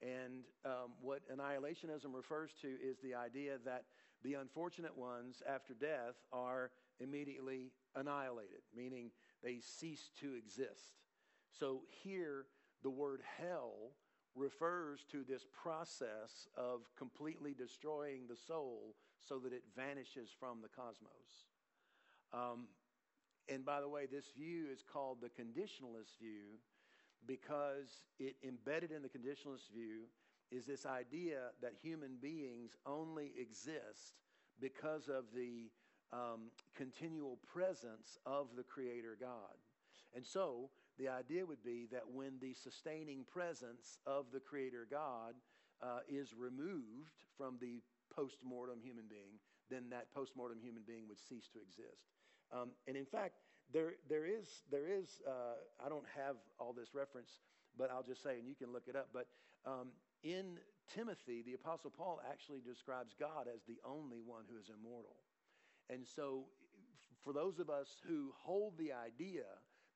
[0.00, 3.84] And um, what annihilationism refers to is the idea that
[4.22, 9.10] the unfortunate ones after death are immediately annihilated, meaning
[9.42, 10.98] they cease to exist.
[11.58, 12.46] So here,
[12.82, 13.92] the word hell
[14.34, 20.68] refers to this process of completely destroying the soul so that it vanishes from the
[20.68, 21.48] cosmos.
[22.32, 22.68] Um,
[23.48, 26.58] and by the way, this view is called the conditionalist view
[27.26, 30.04] because it embedded in the conditionalist view
[30.50, 34.14] is this idea that human beings only exist
[34.60, 35.70] because of the
[36.12, 39.56] um, continual presence of the Creator God.
[40.14, 45.34] And so the idea would be that when the sustaining presence of the Creator God
[45.82, 47.82] uh, is removed from the
[48.14, 49.38] post mortem human being,
[49.70, 52.17] then that post mortem human being would cease to exist.
[52.52, 53.34] Um, and in fact,
[53.72, 57.40] there, there is, there is uh, I don't have all this reference,
[57.76, 59.26] but I'll just say, and you can look it up, but
[59.66, 59.88] um,
[60.22, 60.58] in
[60.94, 65.16] Timothy, the Apostle Paul actually describes God as the only one who is immortal.
[65.90, 66.44] And so,
[67.22, 69.44] for those of us who hold the idea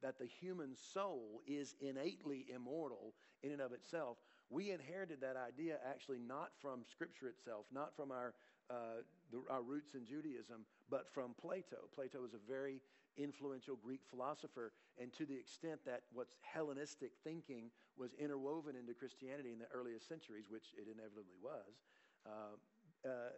[0.03, 4.19] that the human soul is innately immortal in and of itself,
[4.51, 8.35] we inherited that idea actually not from Scripture itself, not from our,
[8.69, 11.89] uh, the, our roots in Judaism, but from Plato.
[11.95, 12.83] Plato was a very
[13.17, 19.53] influential Greek philosopher, and to the extent that what's Hellenistic thinking was interwoven into Christianity
[19.53, 21.81] in the earliest centuries, which it inevitably was,
[22.27, 23.33] uh, uh,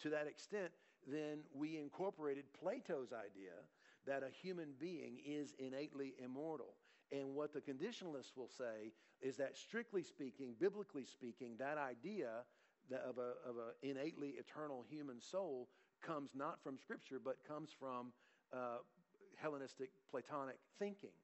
[0.00, 0.72] to that extent,
[1.06, 3.52] then we incorporated Plato's idea
[4.06, 6.74] that a human being is innately immortal.
[7.12, 12.44] And what the conditionalists will say is that, strictly speaking, biblically speaking, that idea
[12.90, 15.68] of an of a innately eternal human soul
[16.02, 18.12] comes not from Scripture, but comes from
[18.52, 18.78] uh,
[19.36, 21.14] Hellenistic Platonic thinking.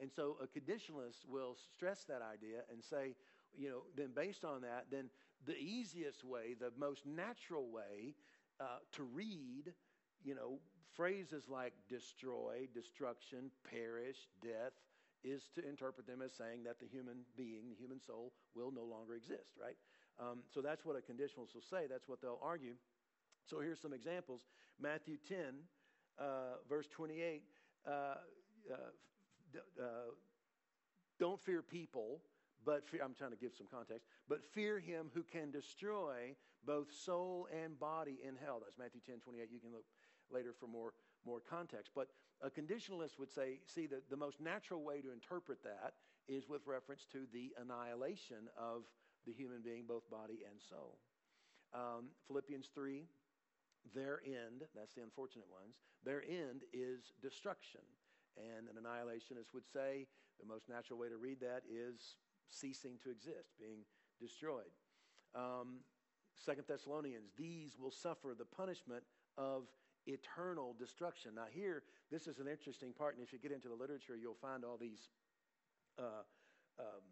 [0.00, 3.14] And so a conditionalist will stress that idea and say,
[3.56, 5.10] you know, then based on that, then
[5.46, 8.14] the easiest way, the most natural way
[8.60, 9.72] uh, to read,
[10.24, 10.58] you know,
[10.94, 14.72] phrases like destroy, destruction, perish, death,
[15.24, 18.82] is to interpret them as saying that the human being, the human soul, will no
[18.82, 19.76] longer exist, right?
[20.20, 21.86] Um, so that's what a conditionalist will say.
[21.88, 22.74] That's what they'll argue.
[23.44, 24.42] So here's some examples
[24.80, 25.36] Matthew 10,
[26.18, 26.24] uh,
[26.68, 27.42] verse 28.
[27.86, 28.14] Uh, uh,
[29.80, 29.84] uh,
[31.18, 32.20] don't fear people,
[32.64, 36.92] but fear, I'm trying to give some context, but fear him who can destroy both
[36.92, 38.60] soul and body in hell.
[38.62, 39.48] That's Matthew 10, 28.
[39.52, 39.84] You can look
[40.32, 40.94] later for more,
[41.26, 41.92] more context.
[41.94, 42.08] But
[42.40, 45.94] a conditionalist would say, see, the, the most natural way to interpret that
[46.28, 48.82] is with reference to the annihilation of
[49.26, 50.98] the human being, both body and soul.
[51.74, 53.04] Um, Philippians 3,
[53.94, 57.82] their end, that's the unfortunate ones, their end is destruction.
[58.36, 60.06] And an annihilationist would say
[60.40, 62.16] the most natural way to read that is
[62.48, 63.84] ceasing to exist, being
[64.20, 64.72] destroyed.
[65.34, 65.80] Um,
[66.36, 69.04] Second Thessalonians, these will suffer the punishment
[69.36, 69.64] of
[70.06, 71.32] eternal destruction.
[71.36, 74.34] Now, here, this is an interesting part, and if you get into the literature, you'll
[74.34, 75.08] find all these
[75.98, 76.24] uh,
[76.80, 77.04] um,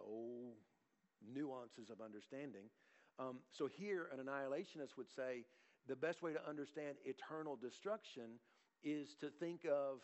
[0.00, 0.52] oh,
[1.32, 2.66] nuances of understanding.
[3.18, 5.44] Um, so, here, an annihilationist would say
[5.88, 8.38] the best way to understand eternal destruction
[8.82, 9.98] is to think of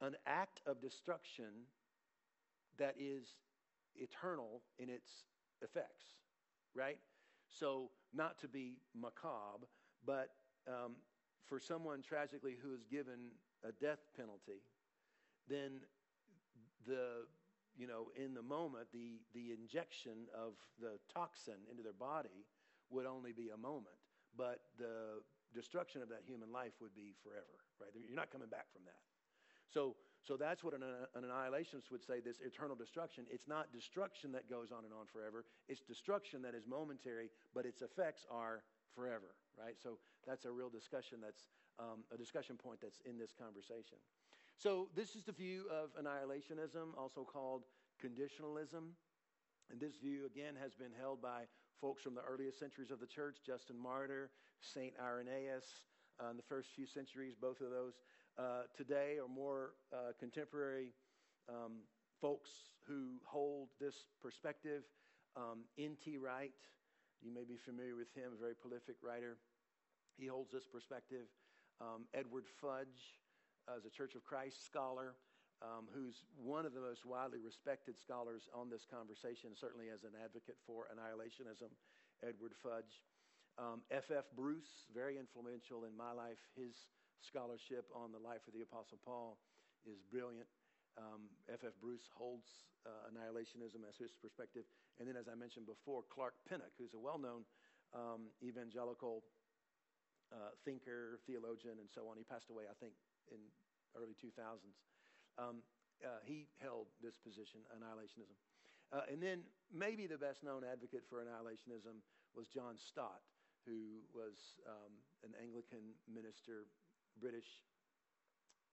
[0.00, 1.66] an act of destruction
[2.78, 3.36] that is
[3.96, 5.24] eternal in its
[5.62, 6.06] effects,
[6.74, 6.98] right?
[7.48, 9.66] So, not to be macabre,
[10.06, 10.30] but
[10.66, 10.92] um,
[11.46, 13.30] for someone tragically who is given
[13.64, 14.62] a death penalty,
[15.48, 15.80] then
[16.86, 17.26] the
[17.76, 22.46] you know in the moment the the injection of the toxin into their body
[22.90, 23.99] would only be a moment
[24.36, 25.22] but the
[25.54, 27.90] destruction of that human life would be forever, right?
[27.94, 29.02] You're not coming back from that.
[29.66, 33.24] So, so that's what an, an annihilationist would say this eternal destruction.
[33.30, 37.66] It's not destruction that goes on and on forever, it's destruction that is momentary, but
[37.66, 38.62] its effects are
[38.94, 39.74] forever, right?
[39.80, 41.46] So that's a real discussion that's
[41.78, 43.98] um, a discussion point that's in this conversation.
[44.56, 47.64] So this is the view of annihilationism, also called
[48.02, 48.92] conditionalism.
[49.70, 51.44] And this view, again, has been held by
[51.80, 54.92] folks from the earliest centuries of the church, Justin Martyr, St.
[55.00, 55.64] Irenaeus,
[56.22, 57.94] uh, in the first few centuries, both of those.
[58.38, 60.92] Uh, today are more uh, contemporary
[61.48, 61.80] um,
[62.20, 62.50] folks
[62.86, 64.82] who hold this perspective.
[65.36, 66.18] Um, N.T.
[66.18, 66.52] Wright,
[67.22, 69.38] you may be familiar with him, a very prolific writer.
[70.18, 71.32] He holds this perspective.
[71.80, 73.16] Um, Edward Fudge
[73.68, 75.14] uh, is a Church of Christ scholar.
[75.60, 80.16] Um, who's one of the most widely respected scholars on this conversation, certainly as an
[80.16, 81.68] advocate for annihilationism,
[82.24, 83.04] Edward Fudge.
[83.92, 84.24] F.F.
[84.24, 86.40] Um, Bruce, very influential in my life.
[86.56, 86.72] His
[87.20, 89.36] scholarship on the life of the Apostle Paul
[89.84, 90.48] is brilliant.
[90.96, 91.76] F.F.
[91.76, 92.48] Um, Bruce holds
[92.88, 94.64] uh, annihilationism as his perspective.
[94.96, 97.44] And then, as I mentioned before, Clark Pinnock, who's a well known
[97.92, 99.24] um, evangelical
[100.32, 102.16] uh, thinker, theologian, and so on.
[102.16, 102.94] He passed away, I think,
[103.28, 103.40] in
[103.98, 104.76] early 2000s.
[105.38, 105.62] Um,
[106.00, 108.36] uh, he held this position, annihilationism.
[108.90, 112.02] Uh, and then maybe the best known advocate for annihilationism
[112.34, 113.22] was John Stott,
[113.66, 114.90] who was um,
[115.22, 116.66] an Anglican minister,
[117.20, 117.46] British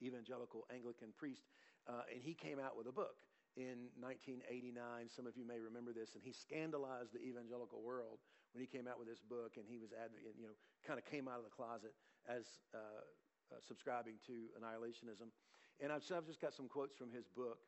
[0.02, 1.50] evangelical Anglican priest.
[1.86, 3.18] Uh, and he came out with a book
[3.58, 5.10] in 1989.
[5.10, 8.22] Some of you may remember this, and he scandalized the evangelical world
[8.54, 11.06] when he came out with this book, and he was advocating, you know, kind of
[11.06, 11.94] came out of the closet
[12.30, 13.06] as uh,
[13.50, 15.34] uh, subscribing to annihilationism.
[15.82, 17.60] And I've, I've, just got some quotes from his book.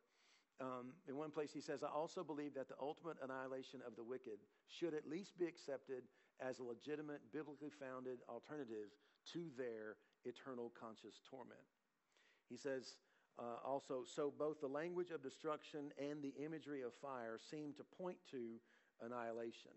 [0.59, 4.03] Um, in one place, he says, I also believe that the ultimate annihilation of the
[4.03, 6.03] wicked should at least be accepted
[6.41, 8.91] as a legitimate, biblically founded alternative
[9.33, 9.95] to their
[10.25, 11.59] eternal conscious torment.
[12.49, 12.95] He says,
[13.37, 17.83] uh, also, so both the language of destruction and the imagery of fire seem to
[17.83, 18.59] point to
[19.01, 19.71] annihilation.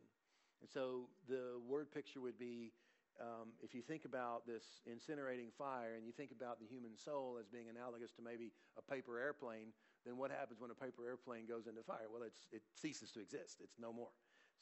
[0.61, 2.73] And so the word picture would be
[3.21, 7.37] um, if you think about this incinerating fire and you think about the human soul
[7.39, 9.75] as being analogous to maybe a paper airplane,
[10.07, 12.09] then what happens when a paper airplane goes into fire?
[12.11, 14.13] Well, it ceases to exist, it's no more.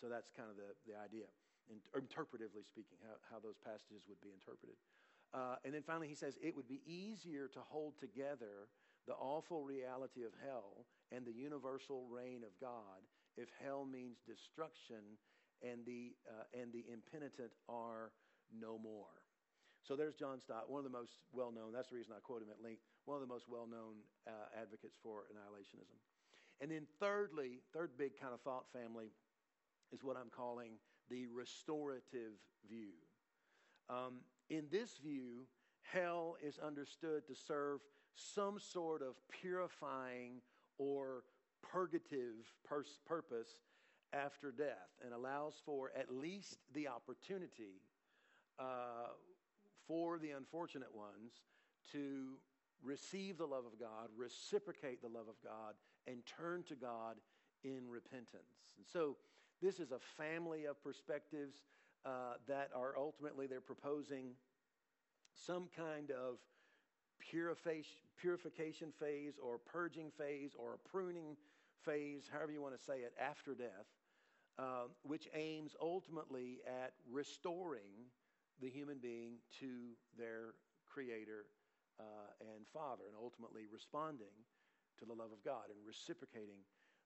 [0.00, 1.28] So that's kind of the, the idea,
[1.68, 4.76] in, interpretively speaking, how, how those passages would be interpreted.
[5.32, 8.66] Uh, and then finally, he says it would be easier to hold together
[9.06, 15.16] the awful reality of hell and the universal reign of God if hell means destruction
[15.62, 18.10] and the, uh, and the impenitent are
[18.52, 19.20] no more.
[19.82, 22.42] So there's John Stott, one of the most well known, that's the reason I quote
[22.42, 25.96] him at length, one of the most well known uh, advocates for annihilationism.
[26.60, 29.12] And then, thirdly, third big kind of thought family
[29.92, 30.72] is what I'm calling
[31.08, 32.36] the restorative
[32.68, 32.92] view.
[33.88, 35.46] Um, in this view,
[35.82, 37.80] hell is understood to serve
[38.14, 40.42] some sort of purifying
[40.78, 41.24] or
[41.62, 43.62] purgative pers- purpose
[44.12, 47.80] after death and allows for at least the opportunity
[48.60, 49.08] uh,
[49.88, 51.32] for the unfortunate ones
[51.92, 52.34] to
[52.82, 55.74] receive the love of God, reciprocate the love of God,
[56.06, 57.16] and turn to God
[57.64, 58.72] in repentance.
[58.76, 59.16] And so,
[59.60, 61.56] this is a family of perspectives
[62.06, 64.30] uh, that are ultimately they're proposing
[65.46, 66.36] some kind of
[67.18, 71.36] purification phase or purging phase or a pruning
[71.84, 73.86] phase, however you want to say it, after death,
[74.58, 78.08] uh, which aims ultimately at restoring
[78.60, 80.54] the human being to their
[80.86, 81.46] creator
[81.98, 84.34] uh, and father and ultimately responding
[84.98, 86.60] to the love of God and reciprocating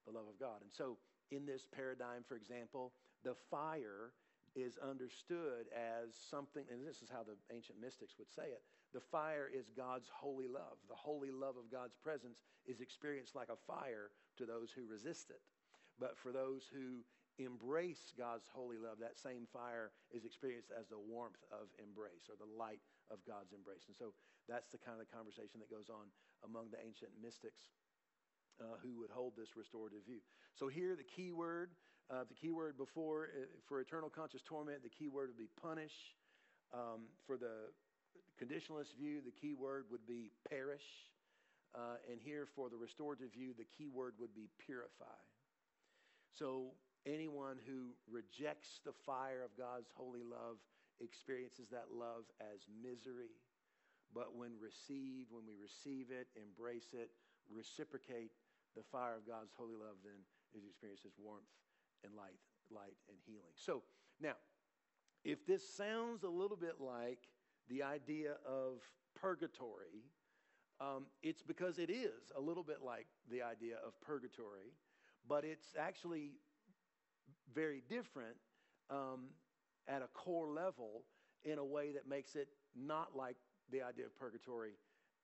[0.07, 0.63] the love of God.
[0.63, 0.99] And so,
[1.31, 2.93] in this paradigm, for example,
[3.25, 4.13] the fire
[4.55, 8.63] is understood as something, and this is how the ancient mystics would say it
[8.95, 10.79] the fire is God's holy love.
[10.89, 15.31] The holy love of God's presence is experienced like a fire to those who resist
[15.31, 15.43] it.
[15.99, 17.03] But for those who
[17.39, 22.39] embrace God's holy love, that same fire is experienced as the warmth of embrace or
[22.39, 23.85] the light of God's embrace.
[23.91, 24.15] And so
[24.47, 26.11] that's the kind of conversation that goes on
[26.47, 27.75] among the ancient mystics
[28.63, 30.23] uh, who would hold this restorative view.
[30.55, 31.75] So here, the key word
[32.11, 35.49] uh, the key word before, uh, for eternal conscious torment, the key word would be
[35.61, 35.93] punish.
[36.73, 37.73] Um, for the
[38.37, 40.85] conditionalist view, the key word would be perish.
[41.75, 45.19] Uh, and here, for the restorative view, the key word would be purify.
[46.39, 46.75] So,
[47.07, 50.59] anyone who rejects the fire of God's holy love
[51.01, 53.37] experiences that love as misery.
[54.15, 57.11] But when received, when we receive it, embrace it,
[57.51, 58.31] reciprocate
[58.77, 60.23] the fire of God's holy love, then
[60.55, 61.51] it experiences warmth
[62.05, 62.39] and light,
[62.71, 63.55] light and healing.
[63.55, 63.83] So
[64.21, 64.39] now,
[65.25, 67.19] if this sounds a little bit like
[67.69, 68.83] the idea of
[69.21, 70.05] purgatory,
[70.81, 74.75] um, it's because it is a little bit like the idea of purgatory,
[75.27, 76.33] but it's actually
[77.53, 78.37] very different
[78.91, 79.31] um,
[79.89, 81.05] at a core level
[81.45, 83.37] in a way that makes it not like
[83.71, 84.73] the idea of purgatory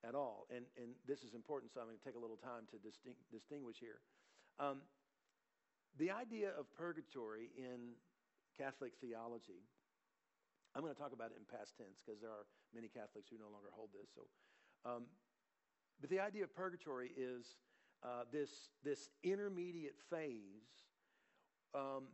[0.07, 0.47] at all.
[0.55, 3.21] And, and this is important, so I'm going to take a little time to disting-
[3.33, 4.01] distinguish here.
[4.59, 4.81] Um,
[5.99, 7.97] the idea of purgatory in
[8.57, 9.65] Catholic theology,
[10.75, 13.37] I'm going to talk about it in past tense because there are many Catholics who
[13.37, 14.09] no longer hold this.
[14.15, 14.23] So,
[14.89, 15.03] um,
[16.01, 17.57] but the idea of purgatory is
[18.03, 20.89] uh, this, this intermediate phase
[21.75, 22.05] um,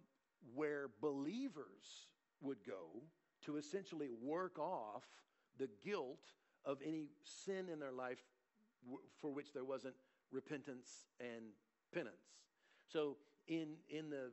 [0.54, 2.08] where believers
[2.40, 3.02] would go
[3.44, 5.04] to essentially work off
[5.58, 6.20] the guilt
[6.64, 8.18] of any sin in their life
[9.20, 9.94] for which there wasn't
[10.32, 11.52] repentance and
[11.94, 12.34] penance.
[12.88, 13.16] So,
[13.48, 14.32] in, in the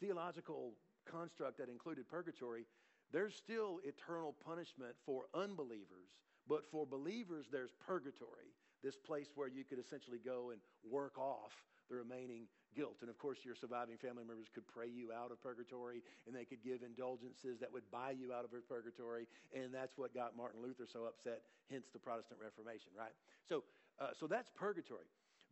[0.00, 0.74] theological
[1.10, 2.66] construct that included purgatory,
[3.12, 6.16] there's still eternal punishment for unbelievers,
[6.48, 8.52] but for believers, there's purgatory,
[8.82, 11.52] this place where you could essentially go and work off
[11.88, 12.96] the remaining guilt.
[13.00, 16.44] And of course, your surviving family members could pray you out of purgatory and they
[16.44, 19.26] could give indulgences that would buy you out of purgatory.
[19.54, 23.12] And that's what got Martin Luther so upset, hence the Protestant Reformation, right?
[23.48, 23.64] So,
[24.00, 25.06] uh, so that's purgatory.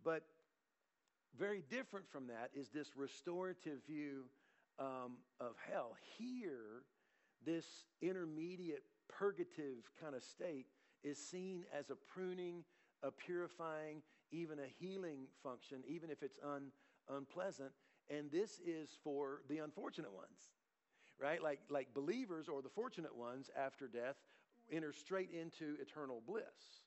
[0.05, 0.25] But
[1.39, 4.25] very different from that is this restorative view
[4.79, 5.97] um, of hell.
[6.19, 6.85] Here,
[7.45, 7.67] this
[8.03, 10.67] intermediate purgative kind of state
[11.03, 12.65] is seen as a pruning,
[13.03, 16.71] a purifying, even a healing function, even if it's un,
[17.17, 17.71] unpleasant.
[18.09, 20.53] And this is for the unfortunate ones,
[21.21, 21.43] right?
[21.43, 24.17] Like, like believers or the fortunate ones after death
[24.73, 26.85] enter straight into eternal bliss.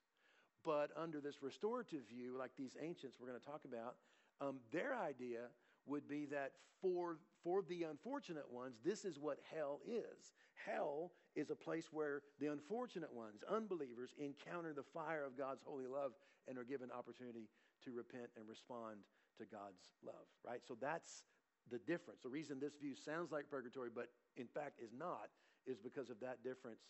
[0.63, 3.95] But under this restorative view, like these ancients we're going to talk about,
[4.41, 5.47] um, their idea
[5.85, 10.33] would be that for, for the unfortunate ones, this is what hell is.
[10.65, 15.87] Hell is a place where the unfortunate ones, unbelievers, encounter the fire of God's holy
[15.87, 16.11] love
[16.47, 17.49] and are given opportunity
[17.83, 18.97] to repent and respond
[19.37, 20.61] to God's love, right?
[20.67, 21.25] So that's
[21.71, 22.21] the difference.
[22.21, 25.29] The reason this view sounds like purgatory, but in fact is not,
[25.65, 26.81] is because of that difference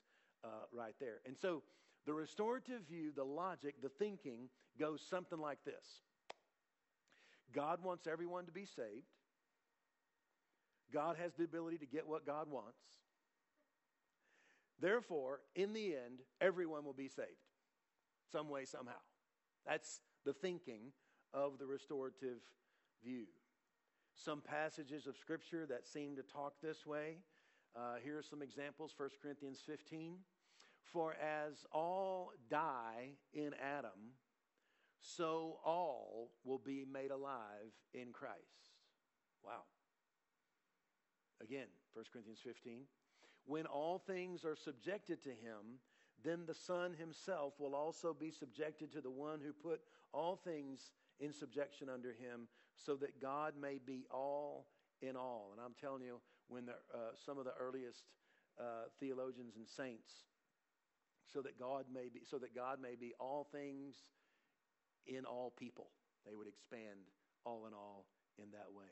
[0.44, 1.20] uh, right there.
[1.26, 1.64] And so
[2.06, 6.02] the restorative view, the logic, the thinking goes something like this
[7.54, 9.08] God wants everyone to be saved.
[10.91, 12.78] God has the ability to get what God wants.
[14.80, 17.30] Therefore, in the end, everyone will be saved,
[18.32, 18.91] some way, somehow.
[19.66, 20.91] That's the thinking
[21.34, 22.40] of the restorative
[23.04, 23.26] view.
[24.16, 27.18] Some passages of Scripture that seem to talk this way.
[27.76, 30.18] Uh, here are some examples 1 Corinthians 15.
[30.84, 34.14] For as all die in Adam,
[35.02, 38.72] so all will be made alive in Christ.
[39.44, 39.64] Wow.
[41.42, 42.82] Again, 1 Corinthians 15.
[43.46, 45.80] When all things are subjected to him,
[46.24, 49.82] then the Son himself will also be subjected to the one who put
[50.14, 54.68] all things in subjection under him, so that God may be all
[55.01, 55.49] in all.
[55.51, 58.03] And I'm telling you, when the, uh, some of the earliest
[58.59, 60.11] uh, theologians and saints,
[61.32, 63.95] so that God may be, so that God may be all things
[65.07, 65.88] in all people.
[66.26, 67.09] They would expand
[67.45, 68.05] all in all
[68.38, 68.91] in that way.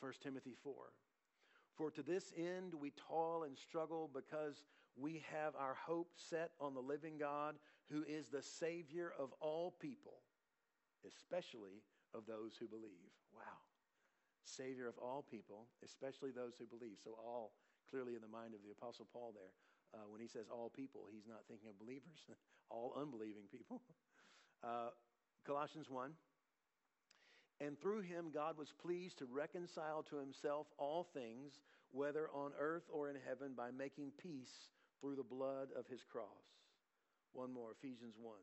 [0.00, 0.74] 1 Timothy 4.
[1.76, 4.64] For to this end we toil and struggle because
[4.96, 7.56] we have our hope set on the living God
[7.90, 10.20] who is the Savior of all people,
[11.06, 11.82] especially
[12.14, 13.12] of those who believe.
[13.34, 13.62] Wow.
[14.44, 16.98] Savior of all people, especially those who believe.
[17.02, 17.52] So, all
[17.88, 19.52] clearly in the mind of the Apostle Paul there.
[19.92, 22.24] Uh, when he says all people, he's not thinking of believers,
[22.70, 23.82] all unbelieving people.
[24.62, 24.94] Uh,
[25.44, 26.12] Colossians 1.
[27.60, 32.84] And through him, God was pleased to reconcile to himself all things, whether on earth
[32.88, 36.62] or in heaven, by making peace through the blood of his cross.
[37.32, 38.34] One more, Ephesians 1.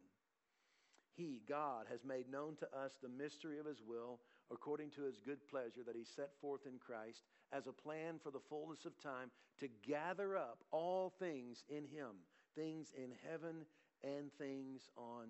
[1.19, 5.19] He, God, has made known to us the mystery of his will according to his
[5.19, 8.97] good pleasure that he set forth in Christ as a plan for the fullness of
[9.03, 12.23] time to gather up all things in him,
[12.55, 13.65] things in heaven
[14.01, 15.27] and things on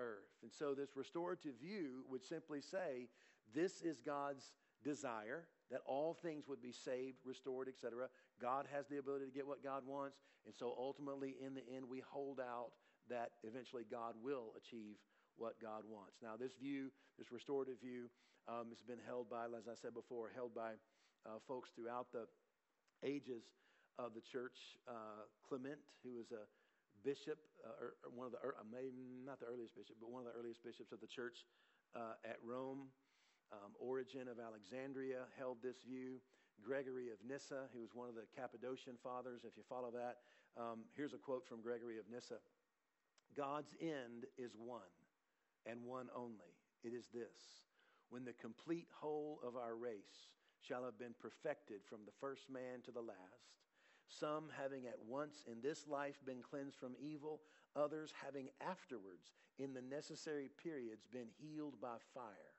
[0.00, 0.34] earth.
[0.42, 3.06] And so, this restorative view would simply say
[3.54, 4.50] this is God's
[4.82, 8.08] desire that all things would be saved, restored, etc.
[8.42, 10.16] God has the ability to get what God wants.
[10.46, 12.72] And so, ultimately, in the end, we hold out
[13.08, 14.96] that eventually God will achieve
[15.38, 16.18] what God wants.
[16.22, 18.10] Now, this view, this restorative view,
[18.50, 20.74] um, has been held by, as I said before, held by
[21.26, 22.26] uh, folks throughout the
[23.02, 23.42] ages
[23.98, 24.78] of the church.
[24.86, 26.44] Uh, Clement, who was a
[27.06, 30.28] bishop, uh, or, one of the, uh, maybe not the earliest bishop, but one of
[30.28, 31.46] the earliest bishops of the church
[31.94, 32.90] uh, at Rome.
[33.48, 36.20] Um, Origen of Alexandria held this view.
[36.58, 40.26] Gregory of Nyssa, who was one of the Cappadocian fathers, if you follow that.
[40.58, 42.42] Um, here's a quote from Gregory of Nyssa
[43.36, 44.90] God's end is one,
[45.70, 46.56] and one only.
[46.82, 47.62] It is this
[48.10, 52.80] when the complete whole of our race shall have been perfected from the first man
[52.84, 53.48] to the last
[54.08, 57.40] some having at once in this life been cleansed from evil,
[57.76, 62.56] others having afterwards in the necessary periods been healed by fire,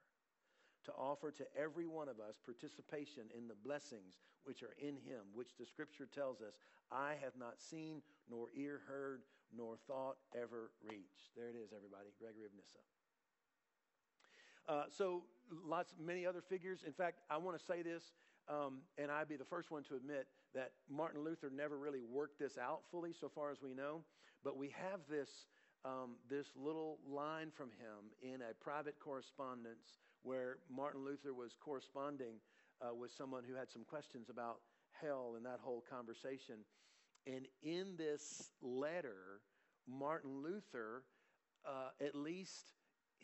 [0.85, 5.25] to offer to every one of us participation in the blessings which are in him,
[5.33, 6.53] which the scripture tells us,
[6.91, 9.21] I have not seen, nor ear heard,
[9.55, 11.35] nor thought ever reached.
[11.35, 12.79] There it is, everybody, Gregory of Nyssa.
[14.69, 15.23] Uh, so,
[15.65, 16.83] lots, many other figures.
[16.85, 18.03] In fact, I want to say this
[18.49, 22.39] um, and I'd be the first one to admit that Martin Luther never really worked
[22.39, 24.01] this out fully, so far as we know.
[24.43, 25.29] But we have this
[25.85, 32.35] um, this little line from him in a private correspondence where Martin Luther was corresponding
[32.81, 34.59] uh, with someone who had some questions about
[34.91, 36.55] hell and that whole conversation.
[37.25, 39.39] And in this letter,
[39.87, 41.03] Martin Luther
[41.65, 42.73] uh, at least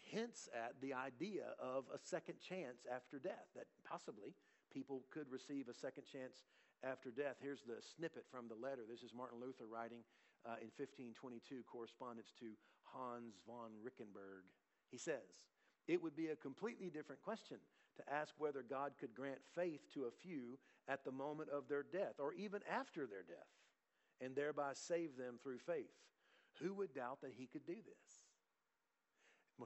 [0.06, 4.34] hints at the idea of a second chance after death, that possibly
[4.74, 6.45] people could receive a second chance
[6.84, 7.36] after death.
[7.41, 8.84] Here's the snippet from the letter.
[8.88, 10.06] This is Martin Luther writing
[10.45, 12.53] uh, in 1522, correspondence to
[12.84, 14.45] Hans von Rechenberg.
[14.91, 15.41] He says,
[15.88, 17.58] It would be a completely different question
[17.97, 21.84] to ask whether God could grant faith to a few at the moment of their
[21.84, 23.49] death or even after their death
[24.22, 25.91] and thereby save them through faith.
[26.62, 28.24] Who would doubt that he could do this?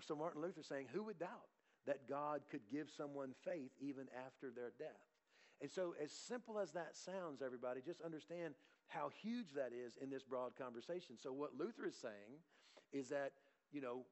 [0.05, 1.49] So Martin Luther is saying, Who would doubt
[1.87, 5.09] that God could give someone faith even after their death?
[5.61, 8.53] And so, as simple as that sounds, everybody, just understand
[8.87, 11.17] how huge that is in this broad conversation.
[11.21, 12.39] So, what Luther is saying
[12.93, 13.33] is that,
[13.71, 14.05] you know,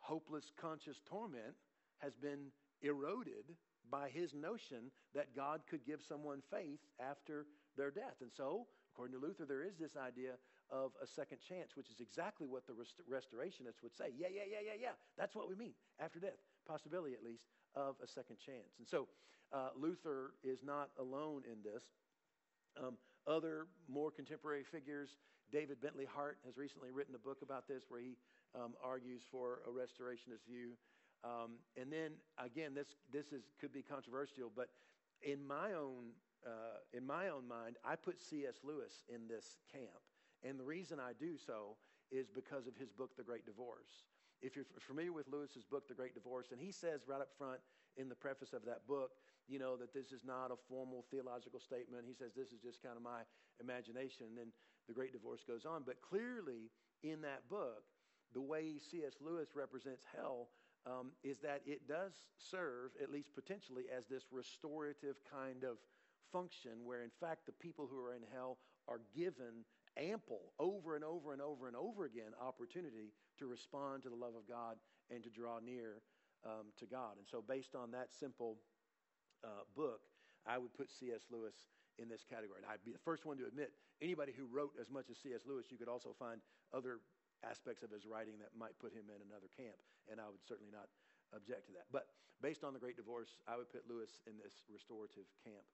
[0.00, 1.54] hopeless conscious torment
[1.98, 2.50] has been
[2.82, 3.54] eroded
[3.90, 8.16] by his notion that God could give someone faith after their death.
[8.20, 10.32] And so, according to Luther, there is this idea
[10.70, 14.12] of a second chance, which is exactly what the rest- restorationists would say.
[14.16, 14.92] Yeah, yeah, yeah, yeah, yeah.
[15.16, 16.38] That's what we mean after death.
[16.66, 17.44] Possibility, at least,
[17.74, 18.76] of a second chance.
[18.78, 19.08] And so,
[19.52, 21.82] uh, Luther is not alone in this.
[22.76, 25.16] Um, other more contemporary figures,
[25.50, 28.16] David Bentley Hart has recently written a book about this where he
[28.54, 30.72] um, argues for a restorationist view.
[31.24, 34.68] Um, and then again, this this is could be controversial, but
[35.22, 36.12] in my own
[36.46, 38.60] uh, in my own mind, I put C.S.
[38.62, 40.00] Lewis in this camp,
[40.44, 41.76] and the reason I do so
[42.10, 44.06] is because of his book, The Great Divorce.
[44.40, 47.60] If you're familiar with Lewis's book, The Great Divorce, and he says right up front
[47.96, 49.10] in the preface of that book,
[49.48, 52.04] you know, that this is not a formal theological statement.
[52.06, 53.24] He says this is just kind of my
[53.60, 54.26] imagination.
[54.28, 54.52] And then
[54.86, 55.82] The Great Divorce goes on.
[55.84, 56.70] But clearly,
[57.02, 57.82] in that book,
[58.34, 59.14] the way C.S.
[59.20, 60.48] Lewis represents hell
[60.86, 65.78] um, is that it does serve, at least potentially, as this restorative kind of
[66.30, 69.64] function where, in fact, the people who are in hell are given
[69.98, 74.34] ample, over and over and over and over again, opportunity to respond to the love
[74.34, 74.76] of God
[75.10, 76.02] and to draw near
[76.46, 77.18] um, to God.
[77.18, 78.56] And so, based on that simple
[79.44, 80.00] uh, book,
[80.46, 81.26] I would put C.S.
[81.30, 81.54] Lewis
[81.98, 82.62] in this category.
[82.62, 85.42] And I'd be the first one to admit anybody who wrote as much as C.S.
[85.46, 86.40] Lewis, you could also find
[86.70, 87.02] other
[87.42, 89.78] aspects of his writing that might put him in another camp,
[90.10, 90.90] and I would certainly not
[91.34, 91.86] object to that.
[91.90, 92.10] But
[92.42, 95.66] based on the Great Divorce, I would put Lewis in this restorative camp.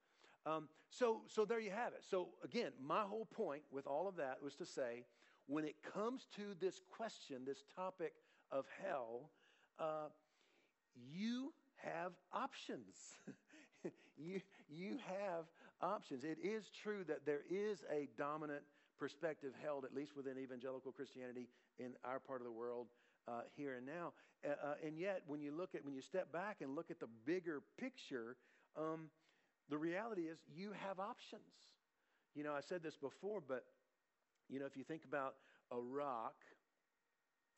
[0.46, 2.04] Um, so, so there you have it.
[2.08, 5.04] So again, my whole point with all of that was to say,
[5.46, 8.12] when it comes to this question, this topic
[8.50, 9.30] of hell,
[9.78, 10.08] uh,
[11.12, 12.96] you have options.
[14.16, 15.46] you, you have
[15.80, 16.24] options.
[16.24, 18.62] It is true that there is a dominant
[18.98, 22.86] perspective held, at least within evangelical Christianity in our part of the world
[23.28, 24.12] uh, here and now.
[24.44, 27.00] Uh, uh, and yet, when you look at, when you step back and look at
[27.00, 28.36] the bigger picture,
[28.76, 29.08] um,
[29.70, 31.42] the reality is you have options.
[32.34, 33.64] You know, I said this before, but,
[34.48, 35.34] you know, if you think about
[35.70, 36.34] a rock,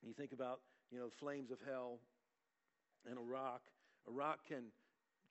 [0.02, 1.98] you think about, you know, flames of hell
[3.08, 3.62] and a rock,
[4.08, 4.64] a rock can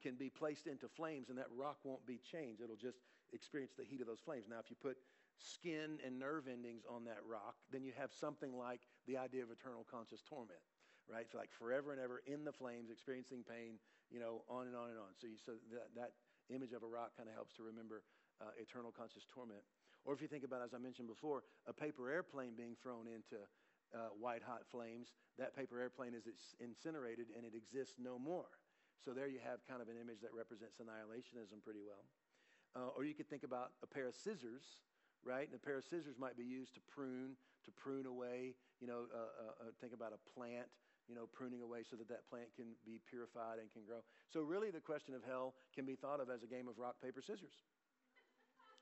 [0.03, 2.61] can be placed into flames and that rock won't be changed.
[2.61, 2.99] It'll just
[3.33, 4.45] experience the heat of those flames.
[4.47, 4.97] Now, if you put
[5.37, 9.49] skin and nerve endings on that rock, then you have something like the idea of
[9.49, 10.61] eternal conscious torment,
[11.09, 11.25] right?
[11.33, 13.79] Like forever and ever in the flames, experiencing pain,
[14.11, 15.17] you know, on and on and on.
[15.17, 16.11] So, you, so that, that
[16.53, 18.03] image of a rock kind of helps to remember
[18.41, 19.63] uh, eternal conscious torment.
[20.05, 23.41] Or if you think about, as I mentioned before, a paper airplane being thrown into
[23.93, 26.27] uh, white hot flames, that paper airplane is
[26.59, 28.61] incinerated and it exists no more.
[29.01, 32.05] So there you have kind of an image that represents annihilationism pretty well.
[32.75, 34.77] Uh, or you could think about a pair of scissors
[35.25, 35.49] right?
[35.49, 37.33] And a pair of scissors might be used to prune,
[37.65, 40.69] to prune away, you know, uh, uh, uh, think about a plant,
[41.07, 43.99] you know, pruning away so that that plant can be purified and can grow.
[44.29, 46.95] So, really, the question of hell can be thought of as a game of rock,
[47.01, 47.53] paper, scissors.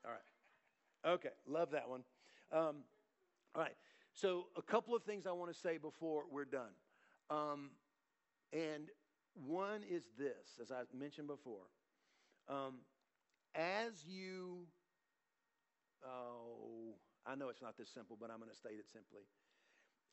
[0.04, 1.14] All right.
[1.14, 2.02] Okay, love that one.
[2.52, 2.84] Um,
[3.54, 3.76] all right.
[4.14, 6.72] So, a couple of things I want to say before we're done.
[7.30, 7.70] Um,
[8.52, 8.88] and
[9.34, 11.66] one is this, as I mentioned before.
[12.48, 12.80] Um,
[13.54, 14.66] as you
[16.04, 16.94] oh,
[17.26, 19.24] I know it's not this simple, but I'm going to state it simply.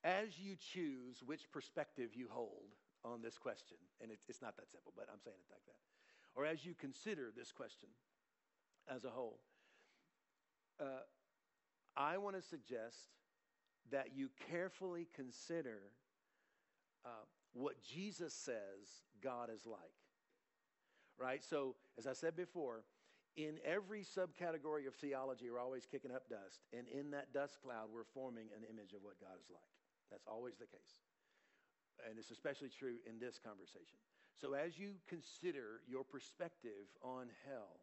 [0.04, 2.74] As you choose which perspective you hold
[3.04, 5.80] on this question, and it, it's not that simple, but I'm saying it like that,
[6.36, 7.90] or as you consider this question
[8.90, 9.40] as a whole,
[10.80, 11.06] uh,
[11.96, 12.98] I want to suggest
[13.92, 15.92] that you carefully consider
[17.06, 19.80] uh, what Jesus says God is like.
[21.20, 21.44] Right?
[21.44, 22.84] So, as I said before,
[23.36, 26.62] in every subcategory of theology, we're always kicking up dust.
[26.76, 29.62] And in that dust cloud, we're forming an image of what God is like.
[30.12, 31.02] That's always the case.
[32.08, 33.98] And it's especially true in this conversation.
[34.40, 37.80] So, as you consider your perspective on hell,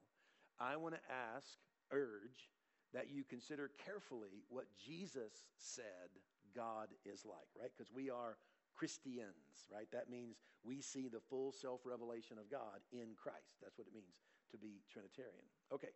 [0.59, 1.47] I want to ask,
[1.93, 2.51] urge,
[2.93, 6.11] that you consider carefully what Jesus said
[6.57, 7.70] God is like, right?
[7.76, 8.37] Because we are
[8.74, 9.87] Christians, right?
[9.93, 13.61] That means we see the full self revelation of God in Christ.
[13.62, 15.47] That's what it means to be Trinitarian.
[15.72, 15.93] Okay,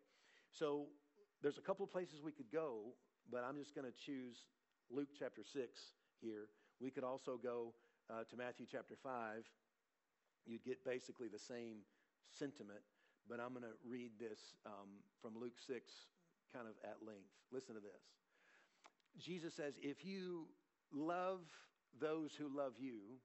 [0.52, 0.86] so
[1.42, 2.94] there's a couple of places we could go,
[3.30, 4.46] but I'm just going to choose
[4.90, 5.80] Luke chapter 6
[6.22, 6.48] here.
[6.80, 7.74] We could also go
[8.10, 9.44] uh, to Matthew chapter 5.
[10.46, 11.84] You'd get basically the same
[12.30, 12.80] sentiment,
[13.28, 15.90] but I'm going to read this um, from Luke 6
[16.52, 17.30] kind of at length.
[17.52, 18.02] Listen to this.
[19.18, 20.46] Jesus says, If you
[20.92, 21.40] love
[22.00, 23.18] those who love you,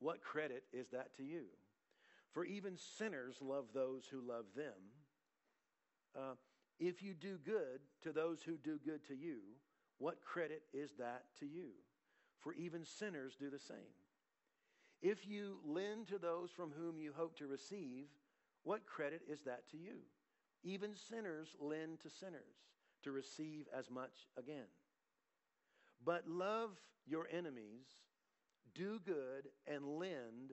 [0.00, 1.44] what credit is that to you?
[2.32, 4.74] For even sinners love those who love them.
[6.16, 6.34] Uh,
[6.80, 9.38] if you do good to those who do good to you,
[9.98, 11.70] what credit is that to you?
[12.44, 13.96] For even sinners do the same.
[15.00, 18.06] If you lend to those from whom you hope to receive,
[18.62, 19.96] what credit is that to you?
[20.62, 22.68] Even sinners lend to sinners
[23.02, 24.68] to receive as much again.
[26.04, 26.70] But love
[27.06, 27.86] your enemies,
[28.74, 30.52] do good, and lend,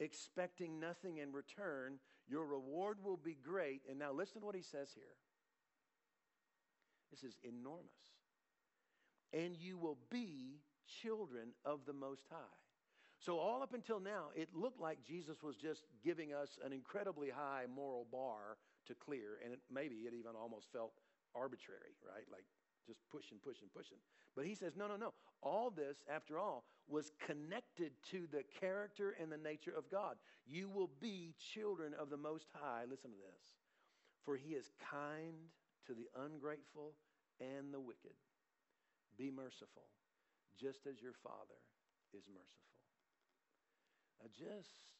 [0.00, 1.98] expecting nothing in return.
[2.28, 3.82] Your reward will be great.
[3.88, 5.16] And now listen to what he says here.
[7.10, 7.86] This is enormous.
[9.32, 10.60] And you will be
[11.02, 12.58] children of the Most High.
[13.18, 17.28] So, all up until now, it looked like Jesus was just giving us an incredibly
[17.28, 20.92] high moral bar to clear, and it, maybe it even almost felt
[21.34, 22.24] arbitrary, right?
[22.32, 22.44] Like
[22.86, 23.98] just pushing, pushing, pushing.
[24.34, 25.12] But he says, no, no, no.
[25.42, 30.16] All this, after all, was connected to the character and the nature of God.
[30.46, 32.84] You will be children of the Most High.
[32.88, 33.44] Listen to this.
[34.24, 35.34] For he is kind
[35.86, 36.94] to the ungrateful
[37.40, 38.16] and the wicked.
[39.16, 39.88] Be merciful,
[40.60, 41.56] just as your Father
[42.12, 42.76] is merciful.
[44.20, 44.92] Now, just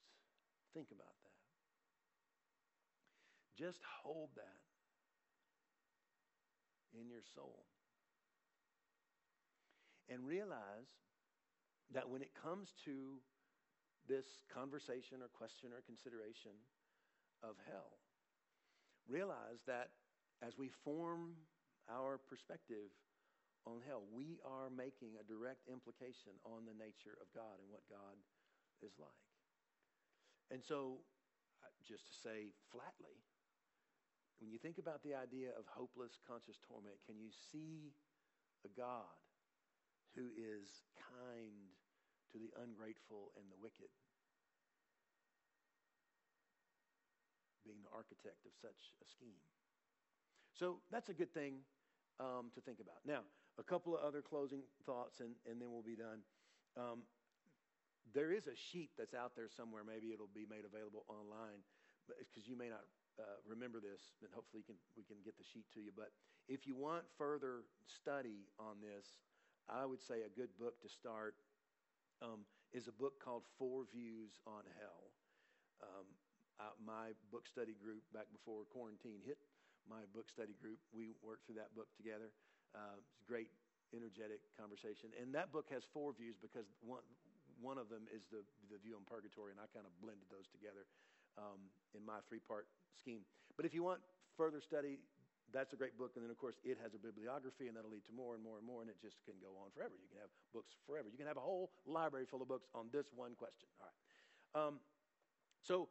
[0.73, 1.37] think about that.
[3.61, 4.65] Just hold that
[6.97, 7.69] in your soul.
[10.09, 10.89] And realize
[11.93, 13.21] that when it comes to
[14.09, 16.57] this conversation or question or consideration
[17.45, 18.01] of hell,
[19.07, 19.91] realize that
[20.43, 21.37] as we form
[21.91, 22.91] our perspective
[23.67, 27.85] on hell, we are making a direct implication on the nature of God and what
[27.89, 28.17] God
[28.81, 29.25] is like.
[30.51, 31.05] And so,
[31.63, 33.21] uh, just to say flatly,
[34.41, 37.93] when you think about the idea of hopeless conscious torment, can you see
[38.65, 39.21] a God
[40.17, 41.77] who is kind
[42.33, 43.93] to the ungrateful and the wicked?
[47.63, 49.45] Being the architect of such a scheme.
[50.57, 51.61] So that's a good thing
[52.19, 53.05] um, to think about.
[53.05, 56.23] Now, a couple of other closing thoughts, and, and then we'll be done.
[56.77, 57.03] Um,
[58.15, 59.83] there is a sheet that's out there somewhere.
[59.87, 61.63] Maybe it'll be made available online
[62.07, 62.83] because you may not
[63.19, 65.93] uh, remember this, and hopefully can, we can get the sheet to you.
[65.95, 66.11] But
[66.49, 69.07] if you want further study on this,
[69.69, 71.35] I would say a good book to start
[72.23, 72.43] um,
[72.73, 75.11] is a book called Four Views on Hell.
[75.83, 76.07] Um,
[76.85, 79.41] my book study group, back before quarantine hit,
[79.89, 82.29] my book study group, we worked through that book together.
[82.75, 83.51] Uh, it's a great,
[83.95, 85.11] energetic conversation.
[85.19, 87.03] And that book has four views because one,
[87.59, 90.47] one of them is the, the view on purgatory, and I kind of blended those
[90.49, 90.87] together
[91.39, 93.27] um, in my three part scheme.
[93.59, 94.01] But if you want
[94.39, 95.03] further study,
[95.53, 96.15] that's a great book.
[96.15, 98.59] And then, of course, it has a bibliography, and that'll lead to more and more
[98.59, 99.95] and more, and it just can go on forever.
[99.99, 101.11] You can have books forever.
[101.11, 103.67] You can have a whole library full of books on this one question.
[103.83, 103.99] All right.
[104.55, 104.75] Um,
[105.63, 105.89] so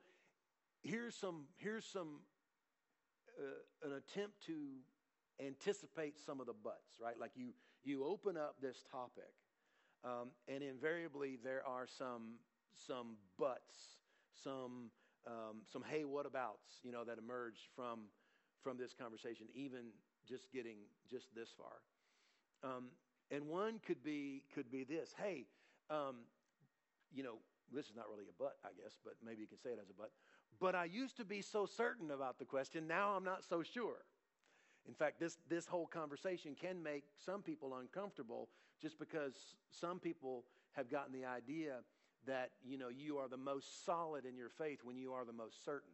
[0.82, 2.24] here's some, here's some
[3.38, 4.80] uh, an attempt to
[5.46, 7.20] anticipate some of the buts, right?
[7.20, 9.34] Like you, you open up this topic
[10.04, 12.36] um, and invariably, there are some,
[12.88, 13.76] some buts,
[14.44, 14.92] some,
[15.28, 18.08] um, some hey, what abouts, you know, that emerge from,
[18.64, 19.92] from this conversation, even
[20.28, 20.78] just getting
[21.10, 21.82] just this far.
[22.64, 22.86] Um,
[23.32, 25.46] and one could be, could be this hey,
[25.90, 26.28] um,
[27.14, 27.36] you know,
[27.74, 29.90] this is not really a but, I guess, but maybe you can say it as
[29.90, 30.12] a but.
[30.60, 34.06] But I used to be so certain about the question, now I'm not so sure.
[34.88, 38.50] In fact, this, this whole conversation can make some people uncomfortable
[38.82, 39.34] just because
[39.70, 41.78] some people have gotten the idea
[42.26, 45.34] that, you know, you are the most solid in your faith when you are the
[45.34, 45.94] most certain.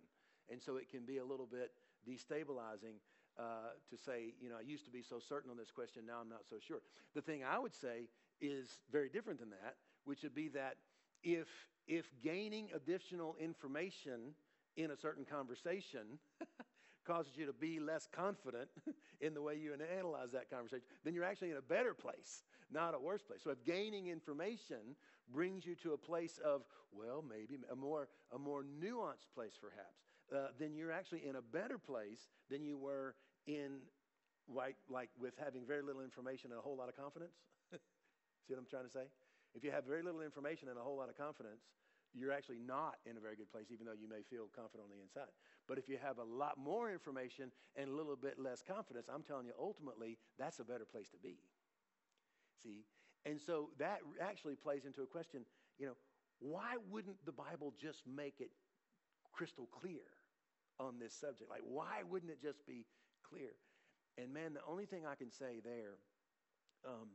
[0.49, 1.71] And so it can be a little bit
[2.07, 2.99] destabilizing
[3.37, 6.19] uh, to say, you know, I used to be so certain on this question, now
[6.21, 6.79] I'm not so sure.
[7.13, 8.07] The thing I would say
[8.39, 9.75] is very different than that,
[10.05, 10.77] which would be that
[11.23, 11.47] if,
[11.87, 14.35] if gaining additional information
[14.77, 16.19] in a certain conversation
[17.05, 18.69] causes you to be less confident
[19.21, 22.93] in the way you analyze that conversation, then you're actually in a better place, not
[22.93, 23.39] a worse place.
[23.43, 24.95] So if gaining information
[25.33, 30.03] brings you to a place of, well, maybe a more, a more nuanced place perhaps,
[30.33, 33.15] uh, then you're actually in a better place than you were
[33.47, 33.79] in
[34.47, 37.35] like, like with having very little information and a whole lot of confidence.
[37.71, 39.05] See what I'm trying to say?
[39.55, 41.61] If you have very little information and a whole lot of confidence,
[42.13, 44.91] you're actually not in a very good place, even though you may feel confident on
[44.91, 45.31] the inside.
[45.67, 49.23] But if you have a lot more information and a little bit less confidence, I'm
[49.23, 51.37] telling you, ultimately, that's a better place to be.
[52.63, 52.85] See?
[53.25, 55.45] And so that actually plays into a question
[55.77, 55.95] you know,
[56.39, 58.51] why wouldn't the Bible just make it
[59.33, 60.07] crystal clear
[60.79, 61.49] on this subject?
[61.49, 62.85] Like, why wouldn't it just be
[63.27, 63.51] clear?
[64.17, 65.97] And man, the only thing I can say there
[66.87, 67.09] um,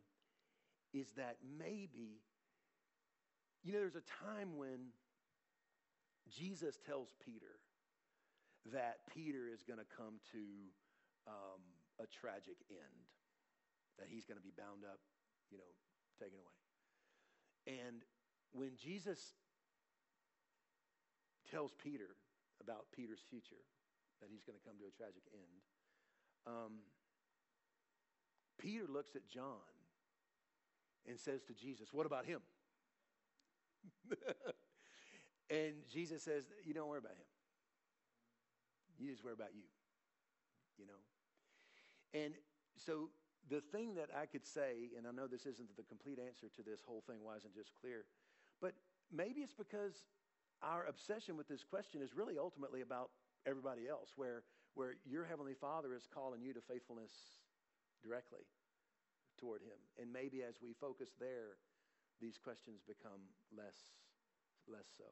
[0.92, 2.20] is that maybe,
[3.62, 4.92] you know, there's a time when
[6.28, 7.60] Jesus tells Peter
[8.68, 10.44] that Peter is going to come to
[11.26, 11.62] um,
[11.96, 13.08] a tragic end,
[13.98, 15.00] that he's going to be bound up,
[15.50, 15.72] you know,
[16.20, 16.60] taken away.
[17.66, 18.04] And
[18.52, 19.36] when Jesus
[21.48, 22.16] tells Peter
[22.60, 23.64] about Peter's future,
[24.20, 25.60] that he's going to come to a tragic end,
[26.46, 26.84] um,
[28.58, 29.64] Peter looks at John
[31.08, 32.40] and says to Jesus, What about him?
[35.50, 37.28] and Jesus says, You don't worry about him.
[39.00, 39.64] You just worry about you.
[40.78, 41.00] You know?
[42.12, 42.34] And
[42.76, 43.08] so
[43.48, 46.62] the thing that I could say, and I know this isn't the complete answer to
[46.62, 48.04] this whole thing, why isn't just clear,
[48.60, 48.74] but
[49.10, 50.04] maybe it's because
[50.62, 53.10] our obsession with this question is really ultimately about
[53.46, 54.44] everybody else, where
[54.74, 57.10] where your Heavenly Father is calling you to faithfulness
[58.02, 58.46] directly
[59.38, 59.78] toward Him.
[59.98, 61.58] And maybe as we focus there,
[62.20, 63.20] these questions become
[63.50, 63.90] less,
[64.68, 65.10] less so.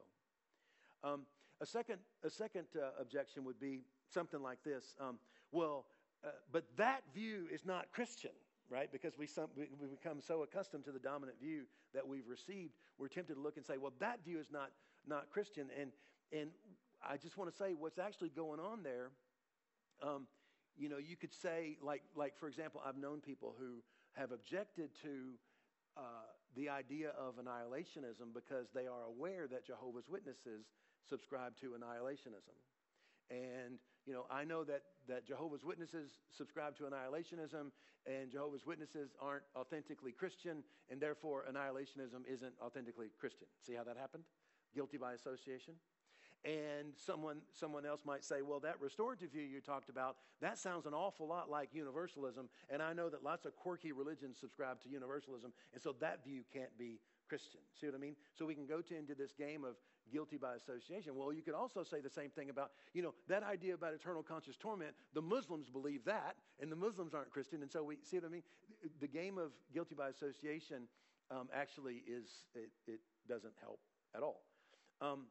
[1.03, 1.25] Um,
[1.61, 4.95] a second, a second uh, objection would be something like this.
[4.99, 5.19] Um,
[5.51, 5.85] well,
[6.23, 8.31] uh, but that view is not Christian,
[8.69, 8.91] right?
[8.91, 12.73] Because we, some, we, we become so accustomed to the dominant view that we've received,
[12.97, 14.69] we're tempted to look and say, well, that view is not,
[15.07, 15.67] not Christian.
[15.79, 15.91] And,
[16.31, 16.51] and
[17.07, 19.11] I just want to say what's actually going on there
[20.01, 20.27] um,
[20.77, 23.83] you know, you could say, like, like, for example, I've known people who
[24.13, 25.35] have objected to
[25.97, 26.01] uh,
[26.55, 30.65] the idea of annihilationism because they are aware that Jehovah's Witnesses
[31.07, 32.55] subscribe to annihilationism.
[33.29, 37.71] And, you know, I know that, that Jehovah's Witnesses subscribe to annihilationism,
[38.05, 43.47] and Jehovah's Witnesses aren't authentically Christian, and therefore annihilationism isn't authentically Christian.
[43.65, 44.23] See how that happened?
[44.73, 45.75] Guilty by association.
[46.45, 50.85] And someone, someone else might say, well, that restorative view you talked about, that sounds
[50.85, 52.47] an awful lot like universalism.
[52.69, 55.51] And I know that lots of quirky religions subscribe to universalism.
[55.73, 57.59] And so that view can't be Christian.
[57.79, 58.15] See what I mean?
[58.33, 59.75] So we can go to into this game of
[60.11, 61.15] guilty by association.
[61.15, 64.23] Well, you could also say the same thing about, you know, that idea about eternal
[64.23, 64.91] conscious torment.
[65.13, 67.61] The Muslims believe that, and the Muslims aren't Christian.
[67.61, 68.43] And so we see what I mean?
[68.99, 70.87] The game of guilty by association
[71.31, 73.79] um, actually is, it, it, doesn't help
[74.15, 74.41] at all.
[75.01, 75.27] Um,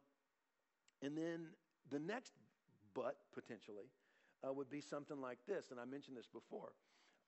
[1.02, 1.48] and then
[1.90, 2.32] the next
[2.94, 3.90] but, potentially,
[4.46, 6.74] uh, would be something like this, and I mentioned this before,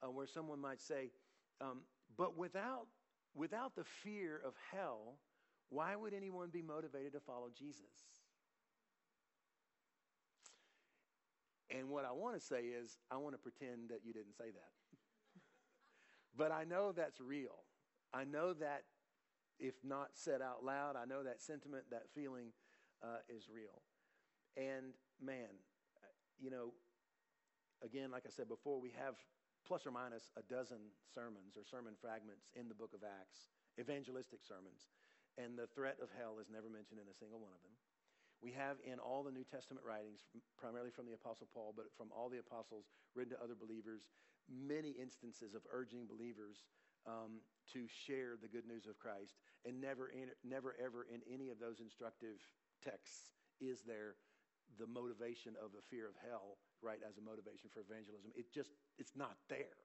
[0.00, 1.10] uh, where someone might say,
[1.60, 1.80] um,
[2.16, 2.86] but without,
[3.34, 5.16] without the fear of hell,
[5.70, 8.20] why would anyone be motivated to follow Jesus?
[11.70, 14.50] And what I want to say is, I want to pretend that you didn't say
[14.50, 14.98] that.
[16.36, 17.64] but I know that's real.
[18.12, 18.82] I know that
[19.60, 22.48] if not said out loud, I know that sentiment, that feeling
[23.04, 23.82] uh, is real.
[24.56, 25.62] And man,
[26.40, 26.72] you know,
[27.84, 29.14] again, like I said before, we have
[29.66, 34.40] plus or minus a dozen sermons or sermon fragments in the book of Acts, evangelistic
[34.42, 34.88] sermons.
[35.40, 37.72] And the threat of hell is never mentioned in a single one of them.
[38.44, 40.24] We have in all the New Testament writings,
[40.56, 44.08] primarily from the Apostle Paul, but from all the apostles written to other believers,
[44.48, 46.64] many instances of urging believers
[47.04, 47.40] um,
[47.72, 49.36] to share the good news of Christ.
[49.64, 50.12] And never,
[50.44, 52.40] never ever in any of those instructive
[52.80, 54.16] texts is there
[54.80, 58.32] the motivation of the fear of hell, right, as a motivation for evangelism.
[58.32, 59.76] It just, it's not there.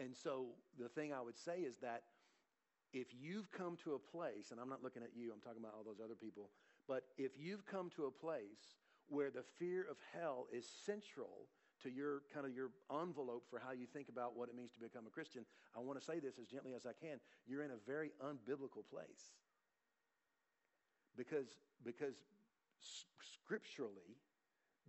[0.00, 2.08] And so the thing I would say is that
[2.92, 5.74] if you've come to a place, and I'm not looking at you, I'm talking about
[5.76, 6.50] all those other people,
[6.88, 8.78] but if you've come to a place
[9.08, 11.48] where the fear of hell is central
[11.82, 14.80] to your kind of your envelope for how you think about what it means to
[14.80, 15.44] become a Christian,
[15.76, 17.18] I want to say this as gently as I can.
[17.46, 19.32] You're in a very unbiblical place.
[21.16, 22.14] Because, because
[22.80, 24.18] scripturally,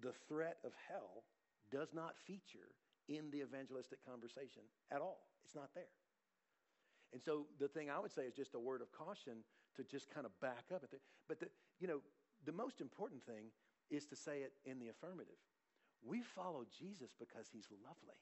[0.01, 1.23] the threat of hell
[1.71, 2.75] does not feature
[3.07, 5.21] in the evangelistic conversation at all.
[5.45, 5.91] It's not there.
[7.13, 9.43] And so the thing I would say is just a word of caution
[9.75, 10.83] to just kind of back up.
[11.27, 11.47] But the,
[11.79, 11.99] you know,
[12.45, 13.51] the most important thing
[13.91, 15.39] is to say it in the affirmative.
[16.01, 18.17] We follow Jesus because he's lovely.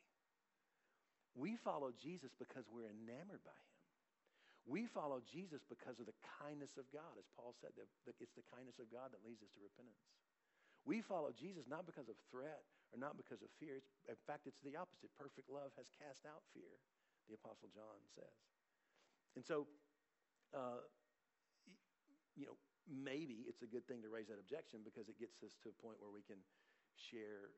[1.37, 3.77] We follow Jesus because we're enamored by him.
[4.67, 7.15] We follow Jesus because of the kindness of God.
[7.15, 10.01] As Paul said, it's the kindness of God that leads us to repentance.
[10.83, 13.77] We follow Jesus not because of threat or not because of fear.
[13.77, 15.13] It's, in fact, it's the opposite.
[15.15, 16.81] Perfect love has cast out fear,
[17.29, 18.37] the Apostle John says.
[19.35, 19.67] And so,
[20.55, 20.83] uh,
[22.35, 22.57] you know,
[22.89, 25.75] maybe it's a good thing to raise that objection because it gets us to a
[25.77, 26.41] point where we can
[26.97, 27.53] share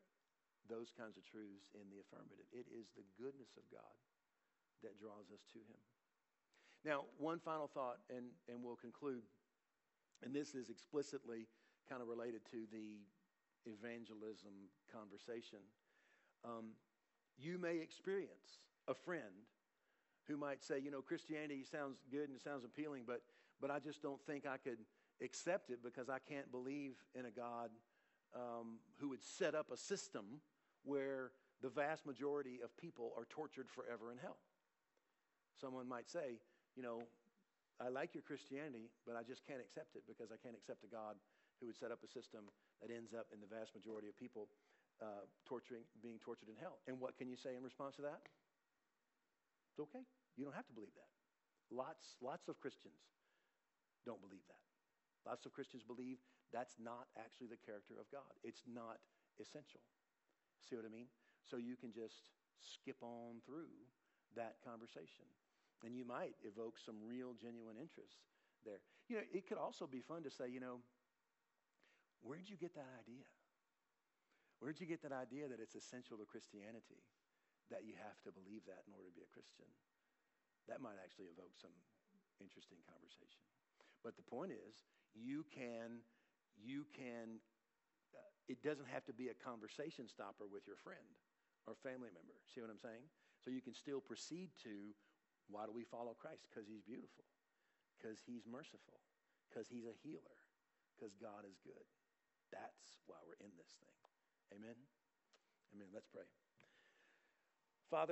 [0.70, 2.46] those kinds of truths in the affirmative.
[2.52, 3.96] It is the goodness of God
[4.84, 5.82] that draws us to Him.
[6.84, 9.24] Now, one final thought, and, and we'll conclude.
[10.26, 11.48] And this is explicitly
[11.90, 13.02] kind of related to the
[13.70, 15.62] evangelism conversation.
[16.46, 16.74] Um,
[17.38, 19.46] you may experience a friend
[20.28, 23.22] who might say, you know, Christianity sounds good and it sounds appealing, but,
[23.60, 24.78] but I just don't think I could
[25.22, 27.70] accept it because I can't believe in a God
[28.36, 30.42] um, who would set up a system
[30.84, 34.38] where the vast majority of people are tortured forever in hell.
[35.60, 36.42] Someone might say,
[36.76, 37.04] you know,
[37.80, 40.90] I like your Christianity, but I just can't accept it because I can't accept a
[40.90, 41.18] God
[41.60, 42.50] who would set up a system
[42.82, 44.50] that ends up in the vast majority of people
[45.02, 46.78] uh, torturing, being tortured in hell.
[46.88, 48.22] And what can you say in response to that?
[49.72, 50.04] It's okay.
[50.36, 51.12] You don't have to believe that.
[51.72, 53.00] Lots, lots of Christians
[54.04, 54.60] don't believe that.
[55.24, 56.20] Lots of Christians believe
[56.52, 58.28] that's not actually the character of God.
[58.44, 59.00] It's not
[59.40, 59.80] essential.
[60.60, 61.08] See what I mean?
[61.48, 62.28] So you can just
[62.60, 63.72] skip on through
[64.36, 65.26] that conversation.
[65.88, 68.22] And you might evoke some real, genuine interest
[68.68, 68.84] there.
[69.08, 70.84] You know, it could also be fun to say, you know,
[72.22, 73.26] where'd you get that idea?
[74.60, 77.02] Where'd you get that idea that it's essential to Christianity
[77.72, 79.68] that you have to believe that in order to be a Christian?
[80.70, 81.74] That might actually evoke some
[82.38, 83.42] interesting conversation.
[84.06, 86.06] But the point is, you can,
[86.58, 87.42] you can,
[88.14, 91.18] uh, it doesn't have to be a conversation stopper with your friend
[91.66, 92.38] or family member.
[92.50, 93.06] See what I'm saying?
[93.42, 94.94] So you can still proceed to
[95.50, 96.46] why do we follow Christ?
[96.48, 97.26] Because he's beautiful,
[97.98, 99.02] because he's merciful,
[99.50, 100.38] because he's a healer,
[100.96, 101.86] because God is good.
[102.54, 103.98] That's why we're in this thing.
[104.56, 104.78] Amen?
[105.76, 105.90] Amen.
[105.92, 106.28] Let's pray.
[107.92, 108.08] Father,